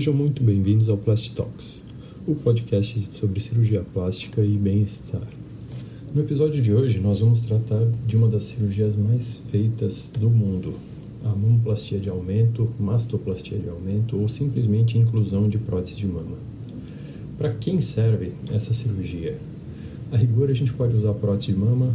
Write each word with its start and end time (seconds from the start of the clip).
Sejam 0.00 0.14
muito 0.14 0.42
bem-vindos 0.42 0.88
ao 0.88 0.96
Plast 0.96 1.30
Talks, 1.32 1.82
o 2.26 2.34
podcast 2.34 3.06
sobre 3.12 3.38
cirurgia 3.38 3.84
plástica 3.92 4.40
e 4.40 4.56
bem-estar. 4.56 5.20
No 6.14 6.22
episódio 6.22 6.62
de 6.62 6.72
hoje, 6.72 6.98
nós 6.98 7.20
vamos 7.20 7.42
tratar 7.42 7.86
de 8.06 8.16
uma 8.16 8.26
das 8.26 8.44
cirurgias 8.44 8.96
mais 8.96 9.42
feitas 9.50 10.10
do 10.18 10.30
mundo, 10.30 10.72
a 11.22 11.28
mamoplastia 11.28 11.98
de 11.98 12.08
aumento, 12.08 12.70
mastoplastia 12.80 13.58
de 13.58 13.68
aumento 13.68 14.18
ou 14.18 14.26
simplesmente 14.26 14.96
inclusão 14.96 15.50
de 15.50 15.58
prótese 15.58 15.96
de 15.96 16.06
mama. 16.06 16.38
Para 17.36 17.50
quem 17.50 17.82
serve 17.82 18.32
essa 18.50 18.72
cirurgia? 18.72 19.36
A 20.10 20.16
rigor, 20.16 20.48
a 20.48 20.54
gente 20.54 20.72
pode 20.72 20.96
usar 20.96 21.12
prótese 21.12 21.52
de 21.52 21.58
mama 21.58 21.94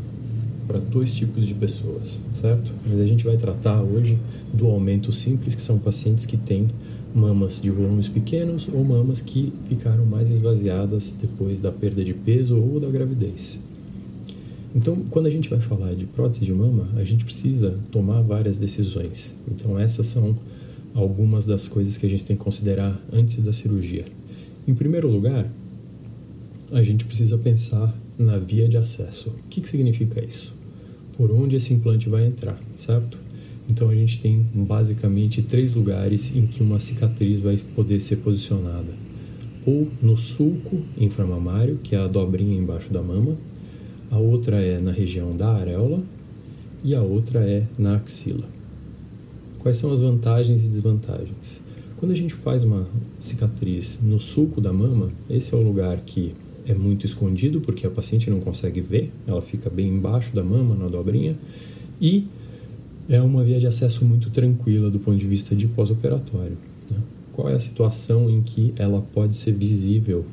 para 0.67 0.77
dois 0.77 1.11
tipos 1.15 1.47
de 1.47 1.55
pessoas, 1.55 2.19
certo? 2.33 2.71
Mas 2.87 2.99
a 2.99 3.07
gente 3.07 3.25
vai 3.25 3.35
tratar 3.35 3.81
hoje 3.81 4.15
do 4.53 4.67
aumento 4.67 5.11
simples, 5.11 5.55
que 5.55 5.61
são 5.61 5.79
pacientes 5.79 6.27
que 6.27 6.37
têm 6.37 6.67
mamas 7.15 7.61
de 7.61 7.71
volumes 7.71 8.09
pequenos 8.09 8.67
ou 8.71 8.83
mamas 8.83 9.21
que 9.21 9.53
ficaram 9.69 10.05
mais 10.05 10.29
esvaziadas 10.29 11.13
depois 11.19 11.61
da 11.61 11.71
perda 11.71 12.03
de 12.03 12.13
peso 12.13 12.59
ou 12.61 12.77
da 12.79 12.89
gravidez. 12.89 13.57
Então, 14.75 14.97
quando 15.09 15.27
a 15.27 15.29
gente 15.29 15.49
vai 15.49 15.61
falar 15.61 15.95
de 15.95 16.05
prótese 16.05 16.43
de 16.43 16.51
mama, 16.51 16.89
a 16.97 17.03
gente 17.05 17.23
precisa 17.23 17.79
tomar 17.89 18.21
várias 18.21 18.57
decisões. 18.57 19.37
Então, 19.49 19.79
essas 19.79 20.07
são 20.07 20.35
algumas 20.93 21.45
das 21.45 21.69
coisas 21.69 21.97
que 21.97 22.05
a 22.05 22.09
gente 22.09 22.25
tem 22.25 22.35
que 22.35 22.43
considerar 22.43 23.01
antes 23.13 23.41
da 23.41 23.53
cirurgia. 23.53 24.03
Em 24.67 24.73
primeiro 24.73 25.09
lugar, 25.09 25.49
a 26.73 26.83
gente 26.83 27.05
precisa 27.05 27.37
pensar 27.37 27.95
na 28.17 28.37
via 28.37 28.67
de 28.67 28.75
acesso. 28.75 29.29
O 29.29 29.49
que, 29.49 29.61
que 29.61 29.69
significa 29.69 30.21
isso? 30.21 30.53
Por 31.15 31.31
onde 31.31 31.55
esse 31.55 31.73
implante 31.73 32.09
vai 32.09 32.25
entrar, 32.25 32.59
certo? 32.75 33.17
Então 33.69 33.89
a 33.89 33.95
gente 33.95 34.19
tem 34.19 34.45
basicamente 34.53 35.41
três 35.41 35.73
lugares 35.73 36.35
em 36.35 36.45
que 36.45 36.61
uma 36.61 36.79
cicatriz 36.79 37.41
vai 37.41 37.57
poder 37.75 37.99
ser 37.99 38.17
posicionada: 38.17 38.93
ou 39.65 39.87
no 40.01 40.17
sulco 40.17 40.81
inframamário, 40.97 41.79
que 41.81 41.95
é 41.95 41.99
a 41.99 42.07
dobrinha 42.07 42.57
embaixo 42.57 42.91
da 42.91 43.01
mama, 43.01 43.35
a 44.11 44.17
outra 44.17 44.61
é 44.61 44.79
na 44.79 44.91
região 44.91 45.35
da 45.35 45.53
areola 45.53 46.03
e 46.83 46.93
a 46.95 47.01
outra 47.01 47.39
é 47.39 47.63
na 47.77 47.95
axila. 47.95 48.47
Quais 49.59 49.77
são 49.77 49.91
as 49.91 50.01
vantagens 50.01 50.63
e 50.63 50.67
desvantagens? 50.67 51.59
Quando 51.97 52.11
a 52.11 52.15
gente 52.15 52.33
faz 52.33 52.63
uma 52.63 52.85
cicatriz 53.19 53.99
no 54.03 54.19
sulco 54.19 54.61
da 54.61 54.71
mama, 54.71 55.09
esse 55.27 55.53
é 55.55 55.57
o 55.57 55.61
lugar 55.61 55.97
que 56.01 56.35
é 56.67 56.73
muito 56.73 57.05
escondido 57.05 57.61
porque 57.61 57.87
a 57.87 57.89
paciente 57.89 58.29
não 58.29 58.39
consegue 58.39 58.81
ver, 58.81 59.11
ela 59.25 59.41
fica 59.41 59.69
bem 59.69 59.87
embaixo 59.87 60.35
da 60.35 60.43
mama, 60.43 60.75
na 60.75 60.87
dobrinha, 60.87 61.35
e 61.99 62.27
é 63.07 63.21
uma 63.21 63.43
via 63.43 63.59
de 63.59 63.67
acesso 63.67 64.03
muito 64.05 64.29
tranquila 64.29 64.89
do 64.89 64.99
ponto 64.99 65.17
de 65.17 65.27
vista 65.27 65.55
de 65.55 65.67
pós-operatório. 65.67 66.57
Né? 66.89 66.97
Qual 67.31 67.49
é 67.49 67.53
a 67.53 67.59
situação 67.59 68.29
em 68.29 68.41
que 68.41 68.73
ela 68.77 69.01
pode 69.13 69.35
ser 69.35 69.51
visível? 69.51 70.25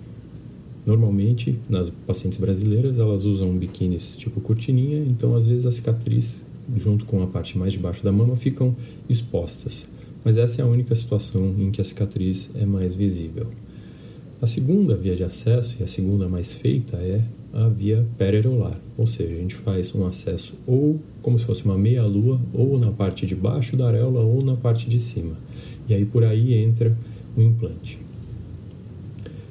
Normalmente, 0.84 1.59
nas 1.69 1.91
pacientes 1.91 2.39
brasileiras, 2.39 2.98
elas 2.98 3.25
usam 3.25 3.56
biquínis 3.56 4.17
tipo 4.17 4.41
cortininha, 4.41 4.98
então 4.98 5.37
às 5.37 5.47
vezes 5.47 5.67
a 5.67 5.70
cicatriz, 5.70 6.42
junto 6.77 7.05
com 7.05 7.23
a 7.23 7.27
parte 7.27 7.56
mais 7.56 7.73
de 7.73 7.79
baixo 7.79 8.03
da 8.03 8.11
mama, 8.11 8.37
ficam 8.37 8.75
expostas. 9.09 9.86
Mas 10.25 10.36
essa 10.36 10.61
é 10.61 10.64
a 10.64 10.69
única 10.69 10.95
situação 10.95 11.55
em 11.59 11.70
que 11.70 11.81
a 11.81 11.84
cicatriz 11.84 12.51
é 12.55 12.64
mais 12.64 12.95
visível. 12.95 13.47
A 14.41 14.47
segunda 14.47 14.97
via 14.97 15.14
de 15.14 15.23
acesso, 15.23 15.77
e 15.79 15.84
a 15.84 15.86
segunda 15.86 16.29
mais 16.29 16.53
feita, 16.53 16.97
é 16.97 17.20
a 17.53 17.69
via 17.69 18.06
perirolar, 18.17 18.78
ou 18.97 19.06
seja, 19.06 19.34
a 19.34 19.39
gente 19.39 19.55
faz 19.55 19.95
um 19.95 20.06
acesso 20.06 20.55
ou 20.67 20.98
como 21.20 21.39
se 21.39 21.45
fosse 21.45 21.64
uma 21.64 21.78
meia-lua, 21.78 22.41
ou 22.53 22.78
na 22.78 22.91
parte 22.91 23.27
de 23.27 23.34
baixo 23.34 23.77
da 23.77 23.86
areola 23.86 24.20
ou 24.20 24.42
na 24.42 24.56
parte 24.56 24.89
de 24.89 24.98
cima. 24.98 25.36
E 25.89 25.95
aí 25.95 26.05
por 26.05 26.25
aí 26.25 26.55
entra 26.55 26.96
o 27.36 27.42
implante. 27.42 27.98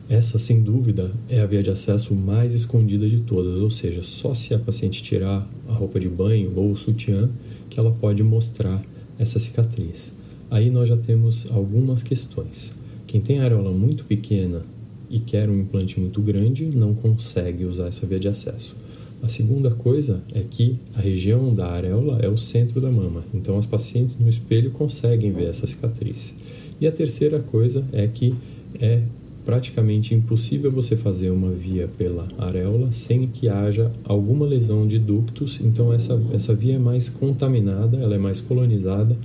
Essa, 0.10 0.38
sem 0.38 0.62
dúvida, 0.62 1.10
é 1.30 1.40
a 1.40 1.46
via 1.46 1.64
de 1.64 1.70
acesso 1.70 2.14
mais 2.14 2.54
escondida 2.54 3.08
de 3.08 3.20
todas, 3.22 3.62
ou 3.62 3.72
seja, 3.72 4.04
só 4.04 4.34
se 4.34 4.54
a 4.54 4.60
paciente 4.60 5.02
tirar 5.02 5.48
a 5.70 5.72
roupa 5.72 6.00
de 6.02 6.10
banho 6.10 6.52
ou 6.54 6.72
o 6.72 6.76
sutiã 6.76 7.30
que 7.70 7.80
ela 7.80 7.92
pode 7.92 8.22
mostrar 8.22 8.84
essa 9.18 9.40
cicatriz. 9.40 10.14
Aí 10.50 10.70
nós 10.70 10.90
já 10.90 10.98
temos 10.98 11.50
algumas 11.50 12.04
questões. 12.04 12.74
Quem 13.08 13.22
tem 13.22 13.40
areola 13.40 13.72
muito 13.72 14.04
pequena 14.04 14.64
e 15.12 15.20
quer 15.20 15.50
um 15.50 15.60
implante 15.60 16.00
muito 16.00 16.22
grande 16.22 16.72
não 16.74 16.94
consegue 16.94 17.66
usar 17.66 17.88
essa 17.88 18.08
via 18.08 18.20
de 18.20 18.28
acesso. 18.28 18.76
A 19.22 19.30
segunda 19.30 19.70
coisa 19.70 20.24
é 20.34 20.42
que 20.50 20.80
a 20.96 21.02
região 21.02 21.54
da 21.54 21.68
areola 21.68 22.20
é 22.22 22.28
o 22.28 22.38
centro 22.38 22.82
da 22.82 22.90
mama, 22.90 23.24
então 23.34 23.58
as 23.58 23.68
pacientes 23.68 24.18
no 24.18 24.28
espelho 24.28 24.72
conseguem 24.72 25.32
ver 25.32 25.48
essa 25.48 25.68
cicatriz. 25.68 26.34
E 26.80 26.88
a 26.88 26.92
terceira 26.92 27.40
coisa 27.40 27.86
é 27.94 28.08
que 28.08 28.34
é 28.80 29.04
praticamente 29.46 30.16
impossível 30.16 30.72
você 30.72 30.96
fazer 30.96 31.30
uma 31.30 31.52
via 31.52 31.88
pela 31.98 32.28
areola 32.38 32.92
sem 32.92 33.28
que 33.28 33.50
haja 33.50 33.92
alguma 34.04 34.46
lesão 34.46 34.88
de 34.88 34.98
ductos, 34.98 35.60
então 35.62 35.94
essa, 35.94 36.20
essa 36.32 36.56
via 36.56 36.76
é 36.76 36.80
mais 36.80 37.10
contaminada, 37.10 37.98
ela 37.98 38.16
é 38.16 38.20
mais 38.20 38.40
colonizada, 38.40 39.16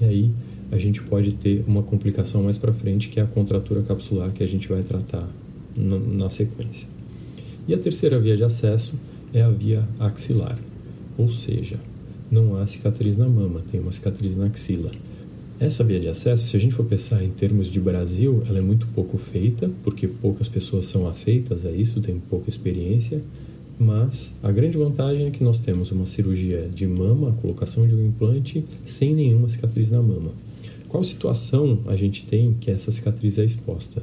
e 0.00 0.04
aí 0.04 0.30
a 0.74 0.78
gente 0.78 1.00
pode 1.02 1.32
ter 1.34 1.62
uma 1.68 1.84
complicação 1.84 2.42
mais 2.42 2.58
para 2.58 2.72
frente, 2.72 3.08
que 3.08 3.20
é 3.20 3.22
a 3.22 3.26
contratura 3.26 3.80
capsular, 3.82 4.32
que 4.32 4.42
a 4.42 4.46
gente 4.46 4.68
vai 4.68 4.82
tratar 4.82 5.28
na, 5.76 6.28
sequência. 6.28 6.88
E 7.68 7.72
a 7.72 7.78
terceira 7.78 8.18
via 8.18 8.36
de 8.36 8.42
acesso 8.42 8.94
é 9.32 9.40
a 9.40 9.48
via 9.48 9.88
axilar, 10.00 10.58
ou 11.16 11.30
seja, 11.30 11.78
não 12.28 12.56
há 12.56 12.66
cicatriz 12.66 13.16
na 13.16 13.28
mama, 13.28 13.62
tem 13.70 13.80
uma 13.80 13.92
cicatriz 13.92 14.34
na 14.34 14.46
axila. 14.46 14.90
Essa 15.60 15.84
via 15.84 16.00
de 16.00 16.08
acesso, 16.08 16.48
se 16.48 16.56
a 16.56 16.60
gente 16.60 16.74
for 16.74 16.84
pensar 16.84 17.22
em 17.22 17.30
termos 17.30 17.68
de 17.68 17.78
Brasil, 17.78 18.42
ela 18.48 18.58
é 18.58 18.60
muito 18.60 18.88
pouco 18.88 19.16
feita, 19.16 19.70
porque 19.84 20.08
poucas 20.08 20.48
pessoas 20.48 20.86
são 20.86 21.06
afeitas 21.06 21.64
a 21.64 21.70
isso, 21.70 22.00
têm 22.00 22.20
pouca 22.28 22.48
experiência, 22.48 23.22
mas 23.78 24.34
a 24.42 24.50
grande 24.50 24.76
vantagem 24.76 25.26
é 25.26 25.30
que 25.30 25.44
nós 25.44 25.58
temos 25.58 25.92
uma 25.92 26.04
cirurgia 26.04 26.68
de 26.74 26.84
mama, 26.88 27.28
a 27.28 27.32
colocação 27.32 27.86
de 27.86 27.94
um 27.94 28.04
implante, 28.04 28.64
sem 28.84 29.14
nenhuma 29.14 29.48
cicatriz 29.48 29.92
na 29.92 30.02
mama. 30.02 30.32
Qual 30.94 31.02
situação 31.02 31.80
a 31.88 31.96
gente 31.96 32.24
tem 32.24 32.54
que 32.54 32.70
essa 32.70 32.92
cicatriz 32.92 33.36
é 33.36 33.44
exposta? 33.44 34.00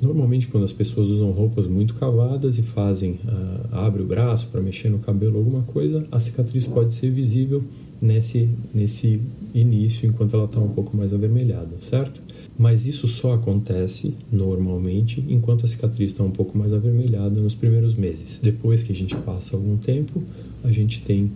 Normalmente, 0.00 0.46
quando 0.46 0.62
as 0.62 0.72
pessoas 0.72 1.08
usam 1.08 1.32
roupas 1.32 1.66
muito 1.66 1.94
cavadas 1.94 2.58
e 2.58 2.62
fazem, 2.62 3.18
uh, 3.24 3.66
abre 3.72 4.02
o 4.02 4.06
braço 4.06 4.46
para 4.46 4.60
mexer 4.60 4.88
no 4.88 5.00
cabelo, 5.00 5.38
alguma 5.38 5.62
coisa, 5.62 6.06
a 6.12 6.20
cicatriz 6.20 6.64
pode 6.64 6.92
ser 6.92 7.10
visível 7.10 7.64
nesse, 8.00 8.48
nesse 8.72 9.20
início, 9.52 10.08
enquanto 10.08 10.36
ela 10.36 10.44
está 10.44 10.60
um 10.60 10.68
pouco 10.68 10.96
mais 10.96 11.12
avermelhada, 11.12 11.74
certo? 11.80 12.22
Mas 12.56 12.86
isso 12.86 13.08
só 13.08 13.34
acontece 13.34 14.14
normalmente 14.30 15.24
enquanto 15.28 15.64
a 15.64 15.68
cicatriz 15.68 16.12
está 16.12 16.22
um 16.22 16.30
pouco 16.30 16.56
mais 16.56 16.72
avermelhada 16.72 17.40
nos 17.40 17.56
primeiros 17.56 17.94
meses. 17.94 18.38
Depois 18.40 18.84
que 18.84 18.92
a 18.92 18.94
gente 18.94 19.16
passa 19.16 19.56
algum 19.56 19.76
tempo, 19.76 20.22
a 20.62 20.70
gente 20.70 21.02
tem 21.02 21.32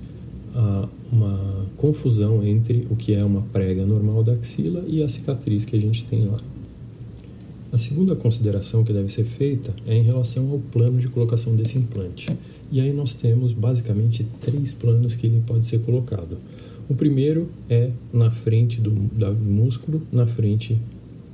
uma 1.13 1.67
confusão 1.77 2.45
entre 2.45 2.87
o 2.91 2.97
que 2.97 3.15
é 3.15 3.25
uma 3.25 3.43
prega 3.53 3.85
normal 3.85 4.23
da 4.23 4.33
axila 4.33 4.85
e 4.87 5.03
a 5.03 5.09
cicatriz 5.09 5.65
que 5.65 5.77
a 5.77 5.81
gente 5.81 6.05
tem 6.05 6.25
lá. 6.27 6.41
A 7.73 7.79
segunda 7.79 8.17
consideração 8.17 8.85
que 8.85 8.93
deve 8.93 9.09
ser 9.09 9.25
feita 9.25 9.75
é 9.87 9.95
em 9.95 10.03
relação 10.03 10.51
ao 10.51 10.59
plano 10.59 10.99
de 10.99 11.09
colocação 11.09 11.55
desse 11.55 11.79
implante. 11.79 12.29
E 12.71 12.81
aí 12.81 12.93
nós 12.93 13.15
temos 13.15 13.53
basicamente 13.53 14.27
três 14.41 14.73
planos 14.73 15.15
que 15.15 15.27
ele 15.27 15.43
pode 15.47 15.65
ser 15.65 15.81
colocado. 15.81 16.39
O 16.89 16.95
primeiro 16.95 17.49
é 17.69 17.91
na 18.13 18.31
frente 18.31 18.81
do, 18.81 18.91
do 18.91 19.35
músculo, 19.35 20.03
na 20.13 20.27
frente 20.27 20.79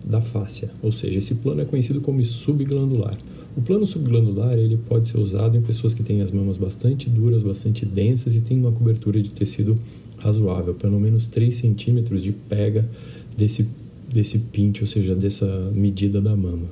da 0.04 0.20
fáscia, 0.20 0.70
ou 0.82 0.92
seja, 0.92 1.18
esse 1.18 1.36
plano 1.36 1.60
é 1.60 1.64
conhecido 1.64 2.00
como 2.00 2.24
subglandular. 2.24 3.16
O 3.56 3.60
plano 3.60 3.86
subglandular 3.86 4.54
ele 4.54 4.76
pode 4.76 5.08
ser 5.08 5.18
usado 5.18 5.56
em 5.56 5.60
pessoas 5.60 5.94
que 5.94 6.02
têm 6.02 6.22
as 6.22 6.30
mamas 6.30 6.56
bastante 6.56 7.08
duras, 7.08 7.42
bastante 7.42 7.84
densas 7.84 8.34
e 8.34 8.40
têm 8.40 8.58
uma 8.58 8.72
cobertura 8.72 9.20
de 9.20 9.30
tecido 9.30 9.78
razoável, 10.18 10.74
pelo 10.74 10.98
menos 10.98 11.26
3 11.26 11.54
centímetros 11.54 12.22
de 12.22 12.32
pega 12.32 12.88
desse, 13.36 13.68
desse 14.12 14.38
pinte, 14.38 14.80
ou 14.80 14.86
seja, 14.86 15.14
dessa 15.14 15.70
medida 15.74 16.20
da 16.20 16.34
mama. 16.34 16.66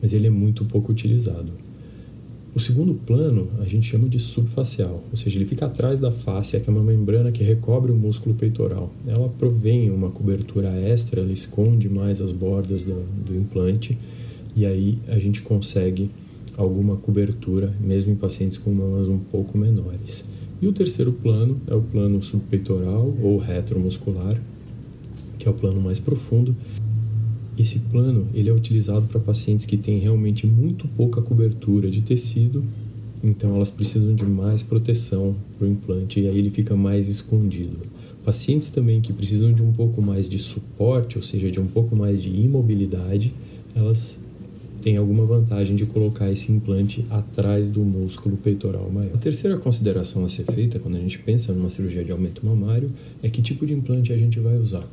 Mas 0.00 0.12
ele 0.12 0.26
é 0.26 0.30
muito 0.30 0.64
pouco 0.64 0.92
utilizado. 0.92 1.67
O 2.58 2.60
segundo 2.60 2.92
plano 2.92 3.46
a 3.60 3.64
gente 3.66 3.88
chama 3.88 4.08
de 4.08 4.18
subfacial, 4.18 5.04
ou 5.12 5.16
seja, 5.16 5.38
ele 5.38 5.44
fica 5.44 5.66
atrás 5.66 6.00
da 6.00 6.10
face, 6.10 6.58
que 6.58 6.68
é 6.68 6.72
uma 6.72 6.82
membrana 6.82 7.30
que 7.30 7.44
recobre 7.44 7.92
o 7.92 7.94
músculo 7.94 8.34
peitoral. 8.34 8.92
Ela 9.06 9.28
provém 9.28 9.92
uma 9.92 10.10
cobertura 10.10 10.68
extra, 10.68 11.20
ela 11.20 11.32
esconde 11.32 11.88
mais 11.88 12.20
as 12.20 12.32
bordas 12.32 12.82
do, 12.82 13.06
do 13.24 13.36
implante 13.36 13.96
e 14.56 14.66
aí 14.66 14.98
a 15.06 15.20
gente 15.20 15.40
consegue 15.40 16.10
alguma 16.56 16.96
cobertura, 16.96 17.72
mesmo 17.80 18.10
em 18.10 18.16
pacientes 18.16 18.58
com 18.58 18.72
mamas 18.72 19.06
um 19.06 19.18
pouco 19.18 19.56
menores. 19.56 20.24
E 20.60 20.66
o 20.66 20.72
terceiro 20.72 21.12
plano 21.12 21.60
é 21.68 21.76
o 21.76 21.80
plano 21.80 22.20
subpeitoral 22.20 23.14
ou 23.22 23.38
retromuscular, 23.38 24.36
que 25.38 25.46
é 25.46 25.50
o 25.52 25.54
plano 25.54 25.80
mais 25.80 26.00
profundo. 26.00 26.56
Esse 27.58 27.80
plano 27.80 28.28
ele 28.32 28.48
é 28.48 28.52
utilizado 28.52 29.06
para 29.06 29.18
pacientes 29.18 29.64
que 29.64 29.76
têm 29.76 29.98
realmente 29.98 30.46
muito 30.46 30.86
pouca 30.88 31.20
cobertura 31.20 31.90
de 31.90 32.02
tecido, 32.02 32.62
então 33.22 33.56
elas 33.56 33.68
precisam 33.68 34.14
de 34.14 34.24
mais 34.24 34.62
proteção 34.62 35.34
para 35.58 35.66
o 35.66 35.70
implante 35.70 36.20
e 36.20 36.28
aí 36.28 36.38
ele 36.38 36.50
fica 36.50 36.76
mais 36.76 37.08
escondido. 37.08 37.78
Pacientes 38.24 38.70
também 38.70 39.00
que 39.00 39.12
precisam 39.12 39.52
de 39.52 39.62
um 39.62 39.72
pouco 39.72 40.00
mais 40.00 40.28
de 40.28 40.38
suporte, 40.38 41.16
ou 41.16 41.24
seja, 41.24 41.50
de 41.50 41.58
um 41.58 41.66
pouco 41.66 41.96
mais 41.96 42.22
de 42.22 42.28
imobilidade, 42.28 43.32
elas 43.74 44.20
têm 44.80 44.96
alguma 44.96 45.24
vantagem 45.24 45.74
de 45.74 45.84
colocar 45.84 46.30
esse 46.30 46.52
implante 46.52 47.04
atrás 47.10 47.68
do 47.68 47.80
músculo 47.80 48.36
peitoral 48.36 48.88
maior. 48.90 49.14
A 49.14 49.18
terceira 49.18 49.56
consideração 49.56 50.24
a 50.24 50.28
ser 50.28 50.44
feita 50.44 50.78
quando 50.78 50.96
a 50.96 51.00
gente 51.00 51.18
pensa 51.18 51.52
numa 51.52 51.70
cirurgia 51.70 52.04
de 52.04 52.12
aumento 52.12 52.46
mamário 52.46 52.88
é 53.20 53.28
que 53.28 53.42
tipo 53.42 53.66
de 53.66 53.72
implante 53.72 54.12
a 54.12 54.16
gente 54.16 54.38
vai 54.38 54.56
usar. 54.56 54.86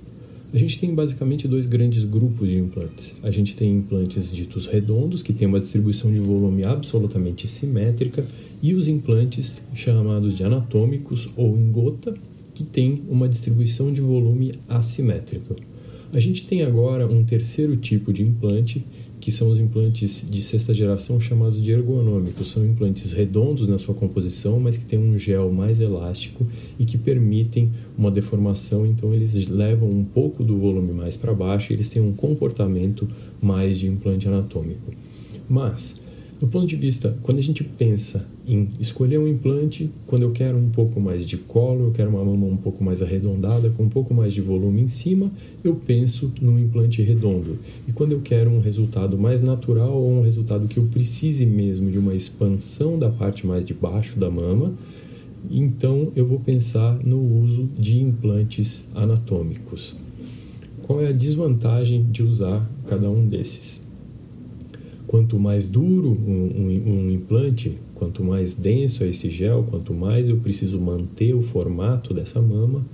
A 0.55 0.57
gente 0.57 0.79
tem 0.79 0.95
basicamente 0.95 1.49
dois 1.49 1.65
grandes 1.65 2.05
grupos 2.05 2.47
de 2.47 2.57
implantes. 2.57 3.15
A 3.21 3.29
gente 3.29 3.57
tem 3.57 3.75
implantes 3.75 4.33
ditos 4.33 4.67
redondos, 4.67 5.21
que 5.21 5.33
têm 5.33 5.49
uma 5.49 5.59
distribuição 5.59 6.09
de 6.09 6.19
volume 6.21 6.63
absolutamente 6.63 7.45
simétrica, 7.45 8.25
e 8.63 8.73
os 8.73 8.87
implantes 8.87 9.63
chamados 9.73 10.33
de 10.33 10.45
anatômicos 10.45 11.27
ou 11.35 11.57
em 11.57 11.69
gota, 11.73 12.13
que 12.53 12.63
têm 12.63 13.01
uma 13.09 13.27
distribuição 13.27 13.91
de 13.91 13.99
volume 13.99 14.53
assimétrica. 14.69 15.57
A 16.13 16.21
gente 16.21 16.47
tem 16.47 16.61
agora 16.61 17.05
um 17.05 17.25
terceiro 17.25 17.75
tipo 17.75 18.13
de 18.13 18.23
implante, 18.23 18.81
que 19.25 19.31
são 19.31 19.49
os 19.49 19.57
implantes 19.57 20.23
de 20.29 20.39
sexta 20.39 20.71
geração 20.71 21.19
chamados 21.19 21.59
de 21.59 21.71
ergonômicos. 21.71 22.51
São 22.51 22.63
implantes 22.63 23.11
redondos 23.11 23.67
na 23.67 23.79
sua 23.79 23.95
composição, 23.95 24.59
mas 24.59 24.77
que 24.77 24.85
têm 24.85 24.99
um 24.99 25.17
gel 25.17 25.51
mais 25.51 25.79
elástico 25.79 26.45
e 26.77 26.85
que 26.85 26.95
permitem 26.95 27.71
uma 27.97 28.11
deformação, 28.11 28.85
então 28.85 29.15
eles 29.15 29.33
levam 29.47 29.89
um 29.89 30.03
pouco 30.03 30.43
do 30.43 30.55
volume 30.59 30.93
mais 30.93 31.17
para 31.17 31.33
baixo 31.33 31.73
e 31.73 31.75
eles 31.75 31.89
têm 31.89 32.03
um 32.03 32.13
comportamento 32.13 33.07
mais 33.41 33.79
de 33.79 33.87
implante 33.87 34.27
anatômico. 34.27 34.93
Mas 35.49 35.99
do 36.39 36.47
ponto 36.47 36.67
de 36.67 36.75
vista, 36.75 37.17
quando 37.23 37.37
a 37.37 37.41
gente 37.41 37.63
pensa 37.63 38.25
em 38.45 38.67
escolher 38.79 39.17
um 39.17 39.27
implante, 39.27 39.89
quando 40.05 40.23
eu 40.23 40.31
quero 40.31 40.57
um 40.57 40.69
pouco 40.69 40.99
mais 40.99 41.25
de 41.25 41.37
colo, 41.37 41.85
eu 41.85 41.91
quero 41.91 42.09
uma 42.09 42.23
mama 42.23 42.45
um 42.45 42.57
pouco 42.57 42.83
mais 42.83 43.01
arredondada, 43.01 43.69
com 43.69 43.83
um 43.83 43.89
pouco 43.89 44.13
mais 44.13 44.33
de 44.33 44.41
volume 44.41 44.81
em 44.81 44.87
cima, 44.87 45.31
eu 45.63 45.75
penso 45.75 46.33
num 46.41 46.59
implante 46.59 47.01
redondo. 47.01 47.57
E 47.87 47.93
quando 47.93 48.11
eu 48.11 48.19
quero 48.19 48.49
um 48.49 48.59
resultado 48.59 49.17
mais 49.17 49.39
natural 49.39 49.95
ou 49.95 50.09
um 50.09 50.21
resultado 50.21 50.67
que 50.67 50.77
eu 50.77 50.83
precise 50.83 51.45
mesmo 51.45 51.89
de 51.89 51.97
uma 51.97 52.13
expansão 52.13 52.99
da 52.99 53.09
parte 53.09 53.47
mais 53.47 53.63
de 53.63 53.73
baixo 53.73 54.19
da 54.19 54.29
mama, 54.29 54.73
então 55.49 56.11
eu 56.17 56.25
vou 56.25 56.39
pensar 56.39 56.99
no 57.01 57.19
uso 57.43 57.69
de 57.79 58.01
implantes 58.01 58.87
anatômicos. 58.93 59.95
Qual 60.83 61.01
é 61.01 61.07
a 61.07 61.13
desvantagem 61.13 62.05
de 62.11 62.23
usar 62.23 62.69
cada 62.87 63.09
um 63.09 63.25
desses? 63.25 63.84
Quanto 65.07 65.37
mais 65.37 65.69
duro 65.69 66.09
um, 66.09 66.51
um, 66.57 66.93
um, 66.93 67.11
implante, 67.11 67.73
quanto 67.93 68.23
mais 68.23 68.55
denso 68.55 69.03
é 69.03 69.09
esse 69.09 69.29
gel, 69.29 69.63
quanto 69.69 69.93
mais 69.93 70.29
eu 70.29 70.37
preciso 70.37 70.79
manter 70.79 71.33
o 71.33 71.41
formato 71.41 72.13
dessa 72.13 72.41
mama, 72.41 72.85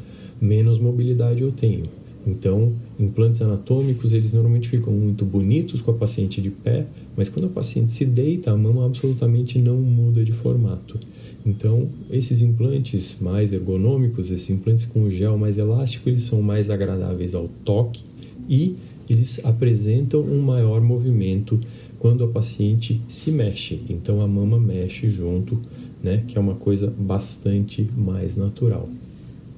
menos 0.42 0.78
mobilidade 0.78 1.42
eu 1.42 1.52
tenho. 1.52 1.86
Então, 2.26 2.72
implantes 3.00 3.42
anatômicos, 3.42 4.14
eles 4.14 4.32
normalmente 4.32 4.70
ficam 4.70 4.94
muito 4.94 5.26
bonitos 5.26 5.82
com 5.82 5.92
a 5.92 5.94
paciente 5.94 6.40
de 6.40 6.52
pé, 6.52 6.86
mas 7.18 7.30
quando 7.30 7.46
a 7.46 7.50
paciente 7.50 7.92
se 7.92 8.06
deita, 8.06 8.52
a 8.52 8.58
mama 8.58 8.86
absolutamente 8.86 9.58
não 9.58 9.78
muda 9.78 10.24
de 10.24 10.32
formato. 10.32 11.00
Então, 11.46 11.88
esses 12.12 12.42
implantes 12.42 13.18
mais 13.20 13.52
ergonômicos, 13.52 14.30
esses 14.30 14.50
implantes 14.52 14.86
com 14.86 15.10
gel 15.10 15.38
mais 15.38 15.58
elástico, 15.58 16.08
eles 16.08 16.22
são 16.24 16.42
mais 16.42 16.70
agradáveis 16.70 17.34
ao 17.34 17.50
toque 17.66 18.04
e 18.48 18.76
eles 19.10 19.44
apresentam 19.44 20.22
um 20.22 20.42
maior 20.42 20.80
movimento 20.82 21.60
quando 22.02 22.24
a 22.24 22.28
paciente 22.28 23.00
se 23.08 23.32
mexe. 23.32 23.80
Então 23.88 24.22
a 24.22 24.28
mama 24.28 24.60
mexe 24.60 25.08
junto, 25.08 25.60
né, 26.02 26.24
que 26.28 26.36
é 26.36 26.42
uma 26.42 26.56
coisa 26.56 26.92
bastante 26.98 27.88
mais 27.96 28.36
natural. 28.36 28.90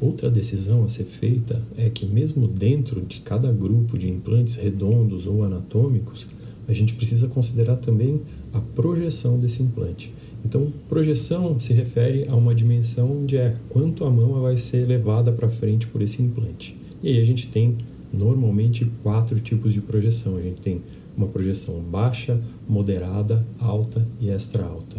Outra 0.01 0.29
decisão 0.29 0.83
a 0.83 0.89
ser 0.89 1.05
feita 1.05 1.61
é 1.77 1.89
que, 1.89 2.05
mesmo 2.05 2.45
dentro 2.45 2.99
de 2.99 3.21
cada 3.21 3.49
grupo 3.49 3.97
de 3.97 4.09
implantes 4.09 4.57
redondos 4.57 5.25
ou 5.25 5.45
anatômicos, 5.45 6.27
a 6.67 6.73
gente 6.73 6.95
precisa 6.95 7.29
considerar 7.29 7.77
também 7.77 8.19
a 8.53 8.59
projeção 8.59 9.39
desse 9.39 9.63
implante. 9.63 10.13
Então, 10.43 10.67
projeção 10.89 11.57
se 11.61 11.71
refere 11.71 12.25
a 12.27 12.35
uma 12.35 12.53
dimensão 12.53 13.25
de 13.25 13.37
é, 13.37 13.53
quanto 13.69 14.03
a 14.03 14.09
mama 14.09 14.41
vai 14.41 14.57
ser 14.57 14.85
levada 14.85 15.31
para 15.31 15.47
frente 15.47 15.87
por 15.87 16.01
esse 16.01 16.21
implante. 16.21 16.75
E 17.01 17.07
aí 17.07 17.21
a 17.21 17.23
gente 17.23 17.47
tem 17.47 17.77
normalmente 18.11 18.85
quatro 19.01 19.39
tipos 19.39 19.73
de 19.73 19.79
projeção. 19.79 20.35
A 20.35 20.41
gente 20.41 20.59
tem 20.59 20.81
uma 21.15 21.27
projeção 21.27 21.79
baixa, 21.79 22.39
moderada, 22.67 23.45
alta 23.59 24.05
e 24.19 24.29
extra 24.29 24.63
alta. 24.63 24.97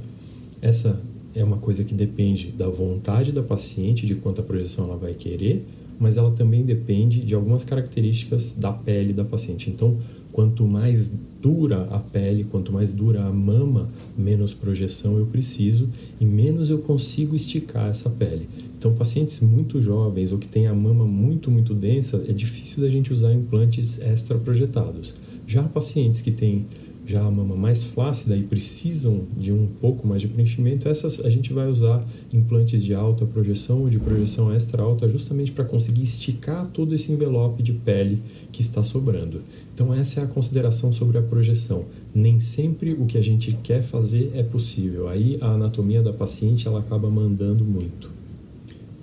Essa 0.61 0.99
é 1.35 1.43
uma 1.43 1.57
coisa 1.57 1.85
que 1.85 1.95
depende 1.95 2.49
da 2.49 2.69
vontade 2.69 3.33
da 3.33 3.43
paciente, 3.43 4.07
de 4.07 4.15
quanta 4.15 4.43
projeção 4.43 4.85
ela 4.85 4.97
vai 4.97 5.15
querer, 5.15 5.65
mas 5.99 6.17
ela 6.17 6.31
também 6.31 6.65
depende 6.65 7.21
de 7.21 7.35
algumas 7.35 7.65
características 7.65 8.55
da 8.57 8.73
pele 8.73 9.13
da 9.13 9.25
paciente. 9.25 9.71
Então, 9.71 9.97
quanto 10.33 10.67
mais 10.67 11.13
dura 11.41 11.89
a 11.91 11.99
pele, 11.99 12.45
quanto 12.45 12.73
mais 12.73 12.93
dura 12.93 13.25
a 13.25 13.33
mama, 13.33 13.89
menos 14.17 14.53
projeção 14.53 15.19
eu 15.19 15.27
preciso 15.27 15.89
e 16.21 16.25
menos 16.25 16.71
eu 16.71 16.79
consigo 16.79 17.37
esticar 17.37 17.89
essa 17.89 18.11
pele. 18.11 18.49
Então, 18.77 18.93
pacientes 18.95 19.41
muito 19.41 19.81
jovens 19.81 20.33
ou 20.33 20.39
que 20.39 20.49
têm 20.49 20.67
a 20.67 20.75
mama 20.75 21.07
muito, 21.07 21.51
muito 21.51 21.73
densa, 21.73 22.25
é 22.29 22.33
difícil 22.33 22.83
da 22.83 22.91
gente 22.91 23.13
usar 23.13 23.33
implantes 23.33 24.01
extra 24.01 24.37
projetados. 24.39 25.15
Já 25.47 25.63
pacientes 25.63 26.21
que 26.21 26.31
têm 26.31 26.67
já 27.07 27.21
a 27.21 27.31
mama 27.31 27.55
mais 27.55 27.83
flácida 27.83 28.37
e 28.37 28.43
precisam 28.43 29.25
de 29.37 29.53
um 29.53 29.67
pouco 29.81 30.07
mais 30.07 30.23
de 30.23 30.29
preenchimento, 30.29 30.89
essas 30.89 31.25
a 31.25 31.29
gente 31.29 31.53
vai 31.53 31.69
usar 31.69 32.03
implantes 32.33 32.83
de 32.83 32.95
alta 32.95 33.27
projeção 33.27 33.83
ou 33.83 33.91
de 33.91 33.99
projeção 33.99 34.53
extra 34.53 34.83
alta 34.83 35.07
justamente 35.07 35.53
para 35.53 35.65
conseguir 35.65 36.03
esticar 36.03 36.67
todo 36.69 36.95
esse 36.95 37.13
envelope 37.13 37.63
de 37.63 37.73
pele 37.73 38.21
que 38.51 38.63
está 38.63 38.83
sobrando. 38.83 39.43
Então 39.75 39.93
essa 39.93 40.21
é 40.21 40.25
a 40.25 40.27
consideração 40.27 40.93
sobre 40.93 41.19
a 41.19 41.23
projeção. 41.23 41.85
Nem 42.15 42.41
sempre 42.41 42.93
o 42.93 43.05
que 43.05 43.19
a 43.19 43.23
gente 43.23 43.53
quer 43.63 43.83
fazer 43.83 44.31
é 44.33 44.43
possível. 44.43 45.09
Aí 45.09 45.37
a 45.41 45.49
anatomia 45.49 46.03
da 46.03 46.13
paciente 46.13 46.67
ela 46.67 46.81
acaba 46.81 47.11
mandando 47.11 47.65
muito. 47.65 48.11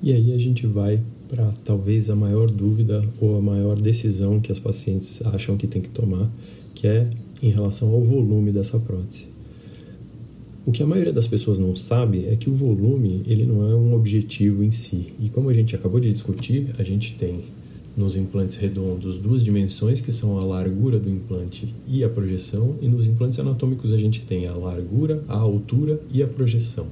E 0.01 0.11
aí 0.11 0.33
a 0.33 0.37
gente 0.39 0.65
vai 0.65 0.99
para 1.31 1.49
talvez 1.63 2.09
a 2.09 2.15
maior 2.15 2.51
dúvida 2.51 3.01
ou 3.21 3.37
a 3.37 3.41
maior 3.41 3.79
decisão 3.79 4.41
que 4.41 4.51
as 4.51 4.59
pacientes 4.59 5.21
acham 5.27 5.55
que 5.55 5.65
tem 5.65 5.81
que 5.81 5.87
tomar, 5.87 6.29
que 6.75 6.85
é 6.85 7.09
em 7.41 7.49
relação 7.49 7.89
ao 7.89 8.03
volume 8.03 8.51
dessa 8.51 8.77
prótese. 8.77 9.27
O 10.65 10.71
que 10.71 10.83
a 10.83 10.85
maioria 10.85 11.13
das 11.13 11.25
pessoas 11.25 11.57
não 11.57 11.75
sabe 11.75 12.25
é 12.27 12.35
que 12.35 12.49
o 12.49 12.53
volume 12.53 13.23
ele 13.25 13.45
não 13.45 13.63
é 13.67 13.73
um 13.73 13.95
objetivo 13.95 14.61
em 14.61 14.71
si. 14.71 15.07
E 15.19 15.29
como 15.29 15.49
a 15.49 15.53
gente 15.53 15.73
acabou 15.73 15.99
de 15.99 16.11
discutir, 16.11 16.67
a 16.77 16.83
gente 16.83 17.15
tem 17.15 17.39
nos 17.95 18.15
implantes 18.15 18.57
redondos 18.57 19.17
duas 19.17 19.43
dimensões 19.43 20.01
que 20.01 20.11
são 20.11 20.37
a 20.37 20.43
largura 20.43 20.99
do 20.99 21.09
implante 21.09 21.73
e 21.87 22.03
a 22.03 22.09
projeção, 22.09 22.75
e 22.81 22.87
nos 22.87 23.07
implantes 23.07 23.39
anatômicos 23.39 23.91
a 23.91 23.97
gente 23.97 24.21
tem 24.21 24.47
a 24.47 24.53
largura, 24.53 25.23
a 25.27 25.37
altura 25.37 25.99
e 26.13 26.21
a 26.21 26.27
projeção. 26.27 26.85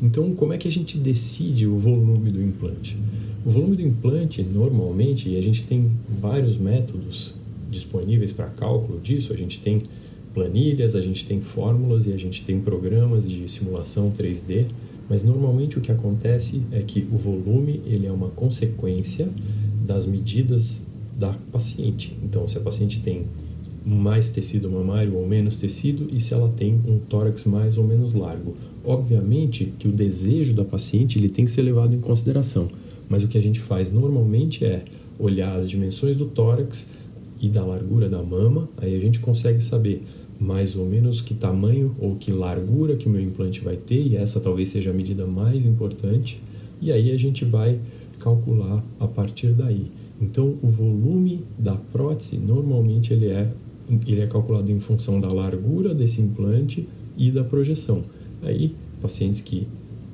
Então, 0.00 0.34
como 0.34 0.52
é 0.52 0.58
que 0.58 0.66
a 0.66 0.72
gente 0.72 0.98
decide 0.98 1.66
o 1.66 1.76
volume 1.76 2.30
do 2.30 2.42
implante? 2.42 2.96
O 3.44 3.50
volume 3.50 3.76
do 3.76 3.82
implante, 3.82 4.42
normalmente, 4.42 5.28
e 5.28 5.36
a 5.36 5.42
gente 5.42 5.64
tem 5.64 5.90
vários 6.20 6.56
métodos 6.56 7.34
disponíveis 7.70 8.32
para 8.32 8.46
cálculo 8.46 9.00
disso, 9.00 9.32
a 9.32 9.36
gente 9.36 9.58
tem 9.58 9.82
planilhas, 10.32 10.94
a 10.94 11.00
gente 11.00 11.26
tem 11.26 11.40
fórmulas 11.40 12.06
e 12.06 12.12
a 12.12 12.16
gente 12.16 12.44
tem 12.44 12.60
programas 12.60 13.28
de 13.28 13.50
simulação 13.50 14.12
3D, 14.16 14.66
mas 15.08 15.22
normalmente 15.22 15.76
o 15.76 15.80
que 15.80 15.90
acontece 15.90 16.62
é 16.70 16.80
que 16.80 17.06
o 17.12 17.16
volume 17.16 17.80
ele 17.84 18.06
é 18.06 18.12
uma 18.12 18.28
consequência 18.28 19.28
das 19.84 20.06
medidas 20.06 20.84
da 21.18 21.34
paciente. 21.50 22.16
Então, 22.22 22.46
se 22.46 22.56
a 22.56 22.60
paciente 22.60 23.00
tem 23.00 23.24
mais 23.84 24.28
tecido 24.28 24.70
mamário 24.70 25.16
ou 25.16 25.26
menos 25.26 25.56
tecido 25.56 26.08
e 26.12 26.20
se 26.20 26.32
ela 26.32 26.48
tem 26.56 26.80
um 26.86 26.98
tórax 26.98 27.44
mais 27.44 27.76
ou 27.76 27.84
menos 27.84 28.14
largo. 28.14 28.54
Obviamente 28.84 29.72
que 29.78 29.88
o 29.88 29.92
desejo 29.92 30.54
da 30.54 30.64
paciente 30.64 31.18
ele 31.18 31.28
tem 31.28 31.44
que 31.44 31.50
ser 31.50 31.62
levado 31.62 31.94
em 31.94 31.98
consideração. 31.98 32.70
Mas 33.12 33.22
o 33.22 33.28
que 33.28 33.36
a 33.36 33.42
gente 33.42 33.60
faz 33.60 33.92
normalmente 33.92 34.64
é 34.64 34.82
olhar 35.18 35.54
as 35.54 35.68
dimensões 35.68 36.16
do 36.16 36.24
tórax 36.24 36.88
e 37.38 37.50
da 37.50 37.62
largura 37.62 38.08
da 38.08 38.22
mama, 38.22 38.70
aí 38.78 38.96
a 38.96 38.98
gente 38.98 39.18
consegue 39.18 39.62
saber 39.62 40.02
mais 40.40 40.76
ou 40.76 40.86
menos 40.86 41.20
que 41.20 41.34
tamanho 41.34 41.94
ou 42.00 42.16
que 42.16 42.32
largura 42.32 42.96
que 42.96 43.06
o 43.06 43.10
meu 43.10 43.20
implante 43.20 43.60
vai 43.60 43.76
ter, 43.76 44.00
e 44.00 44.16
essa 44.16 44.40
talvez 44.40 44.70
seja 44.70 44.88
a 44.88 44.94
medida 44.94 45.26
mais 45.26 45.66
importante, 45.66 46.42
e 46.80 46.90
aí 46.90 47.10
a 47.10 47.18
gente 47.18 47.44
vai 47.44 47.78
calcular 48.18 48.82
a 48.98 49.06
partir 49.06 49.48
daí. 49.48 49.88
Então, 50.18 50.56
o 50.62 50.68
volume 50.68 51.44
da 51.58 51.74
prótese 51.74 52.38
normalmente 52.38 53.12
ele 53.12 53.26
é, 53.26 53.52
ele 54.06 54.22
é 54.22 54.26
calculado 54.26 54.72
em 54.72 54.80
função 54.80 55.20
da 55.20 55.28
largura 55.28 55.94
desse 55.94 56.22
implante 56.22 56.88
e 57.14 57.30
da 57.30 57.44
projeção. 57.44 58.04
Aí, 58.42 58.74
pacientes 59.02 59.42
que 59.42 59.66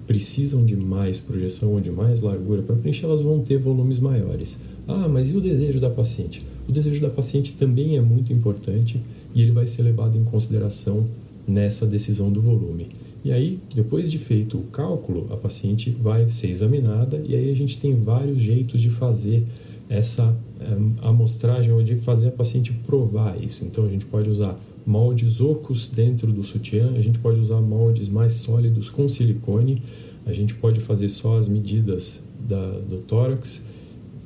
precisam 0.08 0.64
de 0.64 0.74
mais 0.74 1.20
projeção 1.20 1.74
ou 1.74 1.80
de 1.80 1.90
mais 1.90 2.22
largura 2.22 2.62
para 2.62 2.74
preencher, 2.74 3.04
elas 3.04 3.20
vão 3.20 3.40
ter 3.40 3.58
volumes 3.58 4.00
maiores. 4.00 4.58
Ah, 4.88 5.06
mas 5.06 5.30
e 5.30 5.36
o 5.36 5.40
desejo 5.40 5.78
da 5.78 5.90
paciente? 5.90 6.42
O 6.66 6.72
desejo 6.72 6.98
da 7.02 7.10
paciente 7.10 7.52
também 7.52 7.98
é 7.98 8.00
muito 8.00 8.32
importante 8.32 8.98
e 9.34 9.42
ele 9.42 9.52
vai 9.52 9.68
ser 9.68 9.82
levado 9.82 10.16
em 10.16 10.24
consideração 10.24 11.04
nessa 11.46 11.86
decisão 11.86 12.32
do 12.32 12.40
volume. 12.40 12.88
E 13.22 13.30
aí, 13.30 13.58
depois 13.74 14.10
de 14.10 14.18
feito 14.18 14.56
o 14.56 14.62
cálculo, 14.64 15.26
a 15.30 15.36
paciente 15.36 15.90
vai 15.90 16.30
ser 16.30 16.48
examinada 16.48 17.22
e 17.26 17.36
aí 17.36 17.50
a 17.50 17.54
gente 17.54 17.78
tem 17.78 17.94
vários 17.94 18.38
jeitos 18.38 18.80
de 18.80 18.88
fazer 18.88 19.44
essa 19.90 20.34
é, 20.60 21.06
amostragem 21.06 21.72
ou 21.72 21.82
de 21.82 21.96
fazer 21.96 22.28
a 22.28 22.32
paciente 22.32 22.72
provar 22.72 23.42
isso. 23.42 23.64
Então 23.66 23.84
a 23.84 23.88
gente 23.90 24.06
pode 24.06 24.30
usar 24.30 24.58
moldes 24.88 25.38
ocos 25.38 25.87
dentro 25.87 26.33
do 26.33 26.42
sutiã, 26.42 26.92
a 26.97 27.00
gente 27.02 27.18
pode 27.18 27.38
usar 27.38 27.61
moldes 27.61 28.09
mais 28.09 28.33
sólidos 28.33 28.88
com 28.88 29.07
silicone, 29.07 29.83
a 30.25 30.33
gente 30.33 30.54
pode 30.54 30.80
fazer 30.80 31.09
só 31.09 31.37
as 31.37 31.47
medidas 31.47 32.23
da, 32.40 32.71
do 32.88 32.97
tórax 33.07 33.62